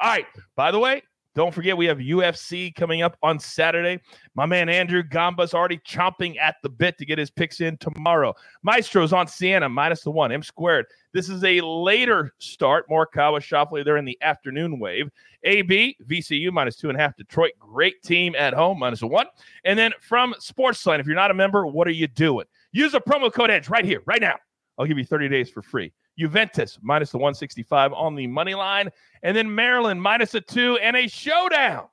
All 0.00 0.08
right, 0.10 0.26
by 0.54 0.70
the 0.70 0.78
way, 0.78 1.02
don't 1.34 1.54
forget, 1.54 1.76
we 1.76 1.86
have 1.86 1.98
UFC 1.98 2.74
coming 2.74 3.02
up 3.02 3.16
on 3.22 3.38
Saturday. 3.38 4.00
My 4.34 4.46
man 4.46 4.68
Andrew 4.68 5.02
Gamba's 5.02 5.54
already 5.54 5.78
chomping 5.78 6.36
at 6.38 6.56
the 6.62 6.68
bit 6.68 6.98
to 6.98 7.06
get 7.06 7.18
his 7.18 7.30
picks 7.30 7.60
in 7.60 7.76
tomorrow. 7.78 8.34
Maestro's 8.62 9.12
on 9.12 9.26
Siena, 9.26 9.68
minus 9.68 10.02
the 10.02 10.10
one, 10.10 10.32
M 10.32 10.42
squared. 10.42 10.86
This 11.12 11.28
is 11.28 11.44
a 11.44 11.60
later 11.60 12.32
start. 12.38 12.88
Morikawa, 12.88 13.40
Schauffele, 13.40 13.84
they're 13.84 13.96
in 13.96 14.04
the 14.04 14.18
afternoon 14.20 14.78
wave. 14.78 15.10
AB, 15.44 15.96
VCU, 16.08 16.50
minus 16.50 16.76
two 16.76 16.88
and 16.88 16.98
a 16.98 17.00
half. 17.00 17.16
Detroit, 17.16 17.52
great 17.58 18.02
team 18.02 18.34
at 18.36 18.52
home, 18.52 18.78
minus 18.78 19.02
a 19.02 19.06
one. 19.06 19.26
And 19.64 19.78
then 19.78 19.92
from 20.00 20.34
Sportsline, 20.40 20.98
if 20.98 21.06
you're 21.06 21.14
not 21.14 21.30
a 21.30 21.34
member, 21.34 21.66
what 21.66 21.86
are 21.86 21.92
you 21.92 22.08
doing? 22.08 22.46
Use 22.72 22.92
the 22.92 23.00
promo 23.00 23.32
code 23.32 23.50
EDGE 23.50 23.68
right 23.68 23.84
here, 23.84 24.02
right 24.06 24.20
now. 24.20 24.34
I'll 24.78 24.86
give 24.86 24.98
you 24.98 25.04
30 25.04 25.28
days 25.28 25.50
for 25.50 25.62
free. 25.62 25.92
Juventus 26.18 26.78
minus 26.82 27.10
the 27.10 27.18
165 27.18 27.92
on 27.92 28.14
the 28.14 28.26
money 28.26 28.54
line. 28.54 28.90
And 29.22 29.36
then 29.36 29.54
Maryland 29.54 30.02
minus 30.02 30.34
a 30.34 30.40
two 30.40 30.78
and 30.78 30.96
a 30.96 31.08
showdown 31.08 31.86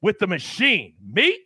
with 0.00 0.18
the 0.18 0.26
machine. 0.26 0.94
Me 1.06 1.38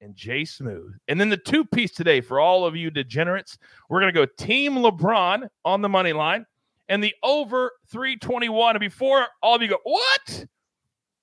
and 0.00 0.14
Jay 0.14 0.44
Smooth. 0.44 0.94
And 1.08 1.20
then 1.20 1.30
the 1.30 1.36
two 1.36 1.64
piece 1.64 1.92
today 1.92 2.20
for 2.20 2.40
all 2.40 2.66
of 2.66 2.76
you 2.76 2.90
degenerates, 2.90 3.56
we're 3.88 4.00
going 4.00 4.12
to 4.12 4.20
go 4.20 4.26
Team 4.36 4.76
LeBron 4.76 5.48
on 5.64 5.80
the 5.80 5.88
money 5.88 6.12
line 6.12 6.44
and 6.88 7.02
the 7.02 7.14
over 7.22 7.72
321. 7.90 8.76
And 8.76 8.80
before 8.80 9.26
all 9.42 9.54
of 9.54 9.62
you 9.62 9.68
go, 9.68 9.78
what? 9.84 10.46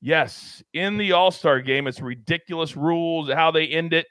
Yes, 0.01 0.63
in 0.73 0.97
the 0.97 1.11
All 1.11 1.29
Star 1.29 1.59
game, 1.59 1.85
it's 1.85 1.99
ridiculous 1.99 2.77
rules, 2.77 3.29
how 3.29 3.51
they 3.51 3.67
end 3.67 3.93
it. 3.93 4.07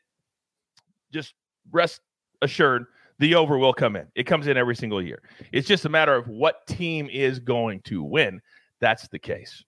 Just 1.11 1.35
rest 1.73 2.03
assured 2.43 2.85
the 3.19 3.35
over 3.35 3.59
will 3.59 3.73
come 3.73 3.97
in. 3.97 4.07
It 4.15 4.25
comes 4.25 4.47
in 4.47 4.57
every 4.57 4.77
single 4.77 5.03
year. 5.03 5.23
It's 5.53 5.67
just 5.67 5.85
a 5.85 5.89
matter 5.89 6.15
of 6.15 6.29
what 6.29 6.67
team 6.67 7.09
is 7.11 7.39
going 7.39 7.81
to 7.83 8.03
win. 8.03 8.41
That's 8.81 9.09
the 9.09 9.19
case. 9.19 9.65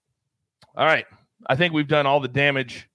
All 0.75 0.85
right. 0.85 1.05
I 1.47 1.55
think 1.55 1.73
we've 1.73 1.87
done 1.87 2.05
all 2.05 2.19
the 2.19 2.27
damage 2.27 2.89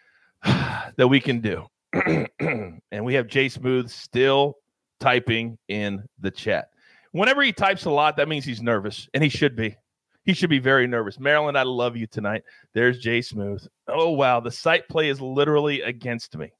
that 0.44 1.08
we 1.08 1.20
can 1.20 1.40
do. 1.40 1.66
and 2.40 3.04
we 3.04 3.14
have 3.14 3.26
Jay 3.26 3.48
Smooth 3.48 3.90
still 3.90 4.56
typing 5.00 5.58
in 5.68 6.04
the 6.20 6.30
chat. 6.30 6.70
Whenever 7.12 7.42
he 7.42 7.52
types 7.52 7.84
a 7.86 7.90
lot, 7.90 8.16
that 8.16 8.28
means 8.28 8.44
he's 8.44 8.62
nervous, 8.62 9.08
and 9.14 9.22
he 9.22 9.28
should 9.28 9.56
be. 9.56 9.76
He 10.24 10.32
should 10.34 10.50
be 10.50 10.60
very 10.60 10.86
nervous. 10.86 11.18
Maryland, 11.18 11.58
I 11.58 11.62
love 11.62 11.96
you 11.96 12.06
tonight. 12.06 12.44
There's 12.74 13.00
Jay 13.00 13.22
Smooth. 13.22 13.66
Oh, 13.88 14.10
wow. 14.10 14.38
The 14.38 14.50
site 14.50 14.86
play 14.88 15.08
is 15.08 15.20
literally 15.20 15.80
against 15.80 16.36
me. 16.36 16.52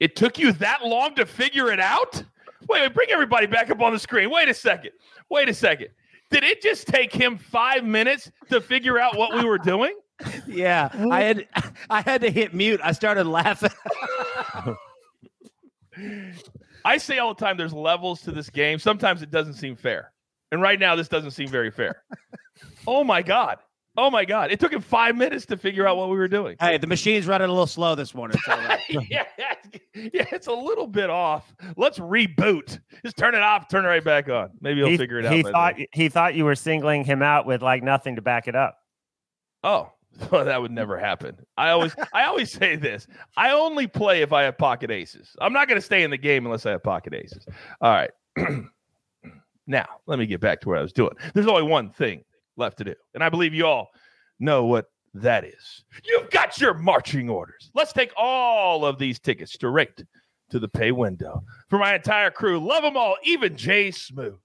It 0.00 0.16
took 0.16 0.38
you 0.38 0.52
that 0.52 0.84
long 0.84 1.14
to 1.14 1.26
figure 1.26 1.70
it 1.70 1.80
out? 1.80 2.22
Wait, 2.68 2.80
wait, 2.80 2.94
bring 2.94 3.10
everybody 3.10 3.46
back 3.46 3.70
up 3.70 3.80
on 3.80 3.92
the 3.92 3.98
screen. 3.98 4.30
Wait 4.30 4.48
a 4.48 4.54
second. 4.54 4.90
Wait 5.30 5.48
a 5.48 5.54
second. 5.54 5.88
Did 6.30 6.44
it 6.44 6.60
just 6.60 6.86
take 6.88 7.12
him 7.12 7.38
five 7.38 7.84
minutes 7.84 8.30
to 8.50 8.60
figure 8.60 8.98
out 8.98 9.16
what 9.16 9.34
we 9.34 9.44
were 9.44 9.58
doing? 9.58 9.94
Yeah, 10.46 10.88
I 11.10 11.20
had 11.22 11.46
I 11.90 12.00
had 12.00 12.22
to 12.22 12.30
hit 12.30 12.54
mute. 12.54 12.80
I 12.82 12.92
started 12.92 13.26
laughing. 13.26 13.68
I 16.86 16.96
say 16.96 17.18
all 17.18 17.34
the 17.34 17.44
time 17.44 17.58
there's 17.58 17.74
levels 17.74 18.22
to 18.22 18.32
this 18.32 18.48
game. 18.48 18.78
Sometimes 18.78 19.20
it 19.20 19.30
doesn't 19.30 19.54
seem 19.54 19.76
fair. 19.76 20.12
And 20.52 20.62
right 20.62 20.80
now 20.80 20.96
this 20.96 21.08
doesn't 21.08 21.32
seem 21.32 21.48
very 21.48 21.70
fair. 21.70 22.02
oh 22.86 23.04
my 23.04 23.20
god. 23.20 23.58
Oh 23.96 24.10
my 24.10 24.24
God! 24.24 24.50
It 24.50 24.60
took 24.60 24.72
him 24.72 24.80
five 24.80 25.16
minutes 25.16 25.46
to 25.46 25.56
figure 25.56 25.86
out 25.86 25.96
what 25.96 26.10
we 26.10 26.16
were 26.16 26.28
doing. 26.28 26.56
Hey, 26.60 26.78
the 26.78 26.86
machine's 26.86 27.26
running 27.26 27.48
a 27.48 27.52
little 27.52 27.66
slow 27.66 27.94
this 27.94 28.14
morning. 28.14 28.38
yeah, 28.88 29.24
yeah, 29.94 30.26
it's 30.32 30.46
a 30.46 30.52
little 30.52 30.86
bit 30.86 31.10
off. 31.10 31.54
Let's 31.76 31.98
reboot. 31.98 32.80
Just 33.04 33.16
turn 33.16 33.34
it 33.34 33.42
off, 33.42 33.68
turn 33.68 33.84
it 33.84 33.88
right 33.88 34.04
back 34.04 34.28
on. 34.28 34.50
Maybe 34.60 34.80
he'll 34.80 34.90
he, 34.90 34.96
figure 34.96 35.18
it 35.18 35.26
out. 35.26 35.32
He 35.32 35.42
thought 35.42 35.74
he 35.92 36.08
thought 36.08 36.34
you 36.34 36.44
were 36.44 36.54
singling 36.54 37.04
him 37.04 37.22
out 37.22 37.46
with 37.46 37.62
like 37.62 37.82
nothing 37.82 38.16
to 38.16 38.22
back 38.22 38.48
it 38.48 38.54
up. 38.54 38.78
Oh, 39.62 39.92
well, 40.30 40.44
that 40.44 40.60
would 40.60 40.70
never 40.70 40.98
happen. 40.98 41.36
I 41.56 41.70
always 41.70 41.94
I 42.12 42.24
always 42.24 42.50
say 42.50 42.76
this. 42.76 43.06
I 43.36 43.50
only 43.50 43.86
play 43.86 44.22
if 44.22 44.32
I 44.32 44.42
have 44.42 44.58
pocket 44.58 44.90
aces. 44.90 45.34
I'm 45.40 45.52
not 45.52 45.68
going 45.68 45.80
to 45.80 45.84
stay 45.84 46.02
in 46.02 46.10
the 46.10 46.18
game 46.18 46.44
unless 46.46 46.66
I 46.66 46.70
have 46.72 46.82
pocket 46.82 47.14
aces. 47.14 47.46
All 47.80 47.90
right. 47.90 48.10
now, 49.66 49.86
let 50.06 50.18
me 50.18 50.26
get 50.26 50.40
back 50.40 50.60
to 50.62 50.68
what 50.68 50.78
I 50.78 50.82
was 50.82 50.92
doing. 50.92 51.12
There's 51.34 51.46
only 51.46 51.62
one 51.62 51.90
thing 51.90 52.22
left 52.56 52.78
to 52.78 52.84
do. 52.84 52.94
And 53.14 53.22
I 53.22 53.28
believe 53.28 53.54
you 53.54 53.66
all 53.66 53.88
know 54.38 54.64
what 54.64 54.86
that 55.14 55.44
is. 55.44 55.84
You've 56.04 56.30
got 56.30 56.60
your 56.60 56.74
marching 56.74 57.28
orders. 57.28 57.70
Let's 57.74 57.92
take 57.92 58.12
all 58.16 58.84
of 58.84 58.98
these 58.98 59.18
tickets 59.18 59.52
straight 59.52 60.02
to 60.50 60.58
the 60.58 60.68
pay 60.68 60.92
window. 60.92 61.42
For 61.68 61.78
my 61.78 61.94
entire 61.94 62.30
crew, 62.30 62.58
love 62.58 62.82
them 62.82 62.96
all, 62.96 63.16
even 63.24 63.56
Jay 63.56 63.90
Smooth, 63.90 64.38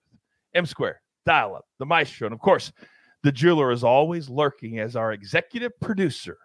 M 0.55 0.65
Square, 0.65 1.01
Dial 1.25 1.55
Up, 1.55 1.65
the 1.79 1.85
Maestro, 1.85 2.27
and 2.27 2.33
of 2.33 2.39
course, 2.39 2.71
the 3.23 3.31
jeweler 3.31 3.71
is 3.71 3.83
always 3.83 4.29
lurking 4.29 4.79
as 4.79 4.95
our 4.95 5.11
executive 5.11 5.79
producer, 5.79 6.37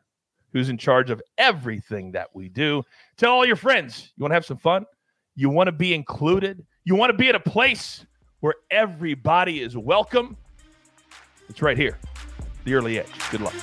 who's 0.53 0.69
in 0.69 0.77
charge 0.77 1.11
of 1.11 1.23
everything 1.39 2.13
that 2.13 2.29
we 2.35 2.49
do. 2.49 2.83
Tell 3.17 3.33
all 3.33 3.47
your 3.47 3.57
friends 3.57 4.13
you 4.17 4.23
want 4.23 4.33
to 4.33 4.35
have 4.35 4.45
some 4.45 4.59
fun, 4.59 4.85
you 5.35 5.49
want 5.49 5.69
to 5.69 5.73
be 5.73 5.95
included, 5.95 6.65
you 6.85 6.95
want 6.95 7.11
to 7.11 7.17
be 7.17 7.29
at 7.29 7.35
a 7.35 7.41
place 7.41 8.05
where 8.41 8.55
everybody 8.71 9.63
is 9.63 9.77
welcome. 9.77 10.37
It's 11.49 11.63
right 11.63 11.77
here, 11.77 11.99
the 12.65 12.75
early 12.75 12.99
edge. 12.99 13.07
Good 13.31 13.41
luck. 13.41 13.55